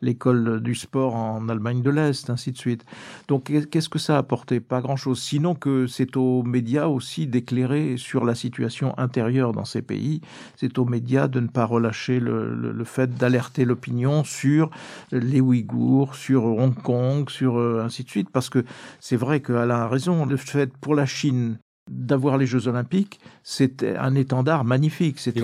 l'école 0.00 0.62
du 0.62 0.74
sport 0.74 1.14
en 1.14 1.48
Allemagne 1.48 1.82
de 1.82 1.90
l'Est, 1.90 2.30
ainsi 2.30 2.52
de 2.52 2.58
suite. 2.58 2.84
Donc 3.28 3.52
qu'est-ce 3.70 3.88
que 3.88 3.98
ça 3.98 4.16
a 4.16 4.18
apporté? 4.18 4.60
Pas 4.60 4.80
grand-chose. 4.80 5.20
Sinon 5.20 5.54
que 5.54 5.86
c'est 5.86 6.16
aux 6.16 6.42
médias 6.42 6.86
aussi 6.86 7.26
d'éclairer 7.26 7.96
sur 7.96 8.24
la 8.24 8.34
situation 8.34 8.96
intérieure 8.98 9.52
dans 9.52 9.64
ces 9.64 9.82
pays. 9.82 10.20
C'est 10.56 10.78
aux 10.78 10.84
médias 10.84 11.28
de 11.28 11.40
ne 11.40 11.48
pas 11.48 11.64
relâcher 11.64 12.20
le, 12.20 12.84
fait 12.84 13.14
d'alerter 13.14 13.64
l'opinion 13.64 14.24
sur 14.24 14.70
les 15.12 15.40
Ouïghours, 15.40 16.14
sur 16.14 16.44
Hong 16.44 16.74
Kong, 16.74 17.30
sur 17.30 17.58
euh, 17.58 17.82
ainsi 17.84 18.04
de 18.04 18.10
suite. 18.10 18.30
Parce 18.30 18.50
que 18.50 18.64
c'est 19.00 19.16
vrai 19.16 19.40
qu'elle 19.40 19.70
a 19.70 19.88
raison. 19.88 20.26
Le 20.26 20.36
fait 20.36 20.76
pour 20.78 20.94
la 20.94 21.06
Chine 21.06 21.58
d'avoir 21.90 22.38
les 22.38 22.46
Jeux 22.46 22.68
Olympiques, 22.68 23.20
c'est 23.42 23.84
un 23.96 24.14
étendard 24.14 24.64
magnifique. 24.64 25.18
C'est 25.18 25.36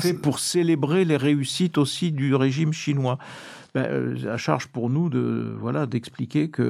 fait 0.00 0.14
pour 0.14 0.38
célébrer 0.38 1.04
les 1.04 1.16
réussites 1.16 1.78
aussi 1.78 2.12
du 2.12 2.34
régime 2.34 2.72
chinois. 2.72 3.18
Ben, 3.74 3.86
euh, 3.90 4.32
à 4.32 4.36
charge 4.36 4.68
pour 4.68 4.88
nous 4.88 5.08
de 5.08 5.52
voilà 5.58 5.86
d'expliquer 5.86 6.48
que 6.48 6.62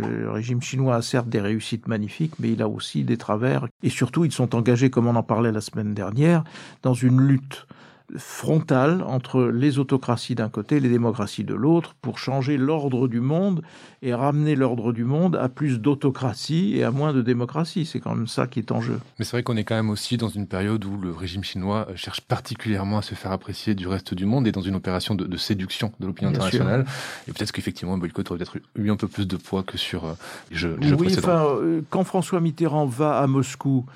le 0.00 0.30
régime 0.30 0.62
chinois 0.62 0.94
a 0.94 1.02
certes 1.02 1.28
des 1.28 1.40
réussites 1.40 1.88
magnifiques, 1.88 2.34
mais 2.38 2.52
il 2.52 2.62
a 2.62 2.68
aussi 2.68 3.02
des 3.02 3.16
travers. 3.16 3.66
Et 3.82 3.90
surtout, 3.90 4.24
ils 4.24 4.30
sont 4.30 4.54
engagés, 4.54 4.88
comme 4.88 5.08
on 5.08 5.16
en 5.16 5.24
parlait 5.24 5.50
la 5.50 5.60
semaine 5.60 5.92
dernière, 5.92 6.44
dans 6.82 6.94
une 6.94 7.20
lutte 7.20 7.66
frontale 8.16 9.02
entre 9.06 9.44
les 9.44 9.78
autocraties 9.78 10.34
d'un 10.34 10.48
côté 10.48 10.76
et 10.76 10.80
les 10.80 10.88
démocraties 10.88 11.44
de 11.44 11.54
l'autre 11.54 11.94
pour 12.00 12.18
changer 12.18 12.56
l'ordre 12.56 13.08
du 13.08 13.20
monde 13.20 13.62
et 14.02 14.14
ramener 14.14 14.54
l'ordre 14.54 14.92
du 14.92 15.04
monde 15.04 15.36
à 15.36 15.48
plus 15.48 15.78
d'autocratie 15.78 16.76
et 16.76 16.84
à 16.84 16.90
moins 16.90 17.12
de 17.12 17.22
démocratie. 17.22 17.86
C'est 17.86 18.00
quand 18.00 18.14
même 18.14 18.26
ça 18.26 18.46
qui 18.46 18.58
est 18.58 18.72
en 18.72 18.80
jeu. 18.80 18.98
Mais 19.18 19.24
c'est 19.24 19.32
vrai 19.32 19.42
qu'on 19.42 19.56
est 19.56 19.64
quand 19.64 19.74
même 19.74 19.90
aussi 19.90 20.16
dans 20.16 20.28
une 20.28 20.46
période 20.46 20.84
où 20.84 20.98
le 20.98 21.12
régime 21.12 21.44
chinois 21.44 21.86
euh, 21.88 21.96
cherche 21.96 22.20
particulièrement 22.20 22.98
à 22.98 23.02
se 23.02 23.14
faire 23.14 23.32
apprécier 23.32 23.74
du 23.74 23.86
reste 23.86 24.14
du 24.14 24.26
monde 24.26 24.46
et 24.46 24.52
dans 24.52 24.60
une 24.60 24.74
opération 24.74 25.14
de, 25.14 25.36
séduction 25.36 25.92
de 25.98 26.06
l'opinion 26.06 26.30
internationale. 26.30 26.84
Et 27.28 27.32
peut-être 27.32 27.52
qu'effectivement, 27.52 27.94
un 27.94 27.98
boycott 27.98 28.30
aurait 28.30 28.38
peut-être 28.38 28.58
eu 28.76 28.90
un 28.90 28.96
peu 28.96 29.08
plus 29.08 29.26
de 29.26 29.36
poids 29.36 29.62
que 29.62 29.78
sur 29.78 30.04
euh, 30.04 30.12
les 30.50 30.56
jeux, 30.56 30.76
oui, 30.98 31.14
Enfin, 31.18 31.44
euh, 31.46 31.82
quand 31.90 32.04
François 32.04 32.40
Mitterrand 32.40 32.86
va 32.86 33.18
à 33.18 33.26
Moscou 33.26 33.86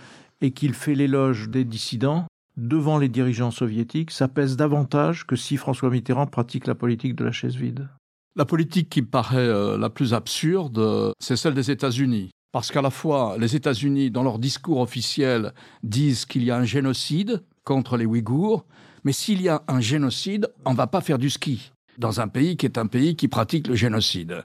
et 0.40 0.50
qu'il 0.50 0.74
fait 0.74 0.94
l'éloge 0.94 1.48
des 1.48 1.64
dissidents, 1.64 2.26
devant 2.57 2.99
les 2.99 3.09
dirigeants 3.09 3.51
soviétiques, 3.51 4.11
ça 4.11 4.29
pèse 4.29 4.57
davantage 4.57 5.27
que 5.27 5.37
si 5.37 5.57
François 5.57 5.90
Mitterrand 5.90 6.27
pratique 6.27 6.66
la 6.66 6.75
politique 6.75 7.14
de 7.14 7.25
la 7.25 7.33
chaise 7.33 7.57
vide. 7.57 7.88
La 8.35 8.45
politique 8.45 8.90
qui 8.90 9.03
me 9.03 9.07
paraît 9.07 9.38
euh, 9.38 9.79
la 9.79 9.90
plus 9.90 10.14
absurde, 10.14 11.12
c'est 11.21 11.37
celle 11.37 11.55
des 11.55 11.71
États-Unis. 11.71 12.31
Parce 12.53 12.71
qu'à 12.71 12.83
la 12.83 12.90
fois, 12.90 13.37
les 13.38 13.57
États-Unis, 13.57 14.11
dans 14.11 14.23
leur 14.23 14.38
discours 14.38 14.81
officiel, 14.81 15.53
disent 15.83 16.25
qu'il 16.25 16.45
y 16.45 16.51
a 16.51 16.57
un 16.57 16.64
génocide 16.64 17.42
contre 17.64 17.97
les 17.97 18.07
Ouïghours, 18.07 18.64
mais 19.05 19.12
s'il 19.12 19.42
y 19.42 19.49
a 19.49 19.62
un 19.69 19.81
génocide, 19.81 20.51
on 20.64 20.73
ne 20.73 20.77
va 20.77 20.87
pas 20.87 21.01
faire 21.01 21.19
du 21.19 21.31
ski 21.31 21.73
dans 21.99 22.21
un 22.21 22.29
pays 22.29 22.59
qui 22.59 22.66
est 22.66 22.77
un 22.77 22.87
pays 22.87 23.16
qui 23.16 23.27
pratique 23.27 23.69
le 23.69 23.75
génocide. 23.75 24.45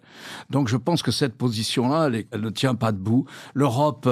Donc 0.50 0.70
je 0.70 0.78
pense 0.78 1.04
que 1.04 1.12
cette 1.12 1.36
position-là, 1.36 2.10
elle, 2.32 2.42
ne 2.42 2.50
tient 2.50 2.76
pas 2.76 2.94
debout. 2.94 3.26
L'Europe 3.54 4.08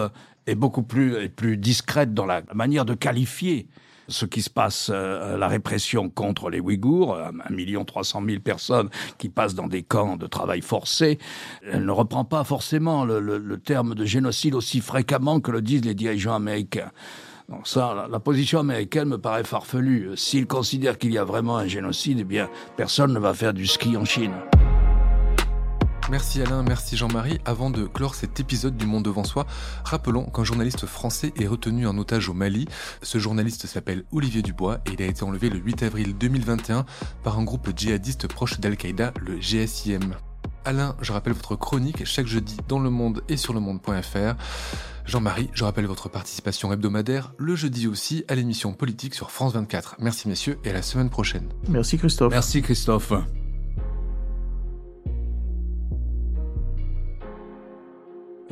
est 0.45 0.55
beaucoup 0.55 0.83
plus 0.83 1.57
discrète 1.57 2.13
dans 2.13 2.25
la 2.25 2.41
manière 2.53 2.83
de 2.83 2.95
qualifier 2.95 3.69
ce 4.09 4.25
qui 4.25 4.41
se 4.41 4.49
passe, 4.49 4.89
euh, 4.93 5.37
la 5.37 5.47
répression 5.47 6.09
contre 6.09 6.49
les 6.49 6.59
Ouïghours, 6.59 7.17
un 7.17 7.53
million 7.53 7.85
trois 7.85 8.03
cent 8.03 8.21
mille 8.21 8.41
personnes 8.41 8.89
qui 9.17 9.29
passent 9.29 9.55
dans 9.55 9.67
des 9.67 9.83
camps 9.83 10.17
de 10.17 10.27
travail 10.27 10.61
forcé, 10.61 11.19
elle 11.63 11.85
ne 11.85 11.91
reprend 11.91 12.25
pas 12.25 12.43
forcément 12.43 13.05
le, 13.05 13.57
terme 13.57 13.95
de 13.95 14.05
génocide 14.05 14.55
aussi 14.55 14.81
fréquemment 14.81 15.39
que 15.39 15.51
le 15.51 15.61
disent 15.61 15.85
les 15.85 15.95
dirigeants 15.95 16.35
américains. 16.35 16.91
Donc 17.49 17.67
ça, 17.67 18.07
la, 18.09 18.19
position 18.19 18.59
américaine 18.59 19.09
me 19.09 19.17
paraît 19.17 19.43
farfelue. 19.43 20.11
S'ils 20.15 20.47
considèrent 20.47 20.97
qu'il 20.97 21.11
y 21.11 21.17
a 21.17 21.23
vraiment 21.23 21.57
un 21.57 21.67
génocide, 21.67 22.19
eh 22.21 22.23
bien, 22.23 22.49
personne 22.77 23.13
ne 23.13 23.19
va 23.19 23.33
faire 23.33 23.53
du 23.53 23.65
ski 23.65 23.97
en 23.97 24.05
Chine. 24.05 24.33
Merci 26.11 26.41
Alain, 26.41 26.63
merci 26.63 26.97
Jean-Marie. 26.97 27.39
Avant 27.45 27.69
de 27.69 27.85
clore 27.85 28.15
cet 28.15 28.39
épisode 28.39 28.75
du 28.75 28.87
Monde 28.87 29.03
devant 29.03 29.23
soi, 29.23 29.45
rappelons 29.83 30.25
qu'un 30.25 30.43
journaliste 30.43 30.87
français 30.87 31.33
est 31.39 31.45
retenu 31.45 31.85
en 31.85 31.95
otage 31.99 32.29
au 32.29 32.33
Mali. 32.33 32.67
Ce 33.03 33.19
journaliste 33.19 33.67
s'appelle 33.67 34.05
Olivier 34.11 34.41
Dubois 34.41 34.79
et 34.87 34.93
il 34.93 35.01
a 35.03 35.05
été 35.05 35.23
enlevé 35.23 35.49
le 35.49 35.59
8 35.59 35.83
avril 35.83 36.17
2021 36.17 36.85
par 37.23 37.37
un 37.37 37.43
groupe 37.43 37.69
djihadiste 37.75 38.27
proche 38.27 38.59
d'Al-Qaïda, 38.59 39.13
le 39.19 39.37
GSIM. 39.39 40.15
Alain, 40.65 40.95
je 40.99 41.11
rappelle 41.11 41.33
votre 41.33 41.55
chronique 41.55 42.05
chaque 42.05 42.27
jeudi 42.27 42.57
dans 42.67 42.79
le 42.79 42.89
monde 42.89 43.21
et 43.29 43.37
sur 43.37 43.53
le 43.53 43.59
monde.fr. 43.59 44.35
Jean-Marie, 45.05 45.49
je 45.53 45.63
rappelle 45.63 45.85
votre 45.85 46.09
participation 46.09 46.73
hebdomadaire 46.73 47.33
le 47.37 47.55
jeudi 47.55 47.87
aussi 47.87 48.25
à 48.27 48.35
l'émission 48.35 48.73
politique 48.73 49.13
sur 49.13 49.29
France 49.29 49.53
24. 49.53 49.97
Merci 49.99 50.27
messieurs 50.27 50.57
et 50.63 50.71
à 50.71 50.73
la 50.73 50.81
semaine 50.81 51.09
prochaine. 51.09 51.49
Merci 51.67 51.97
Christophe. 51.99 52.31
Merci 52.31 52.63
Christophe. 52.63 53.13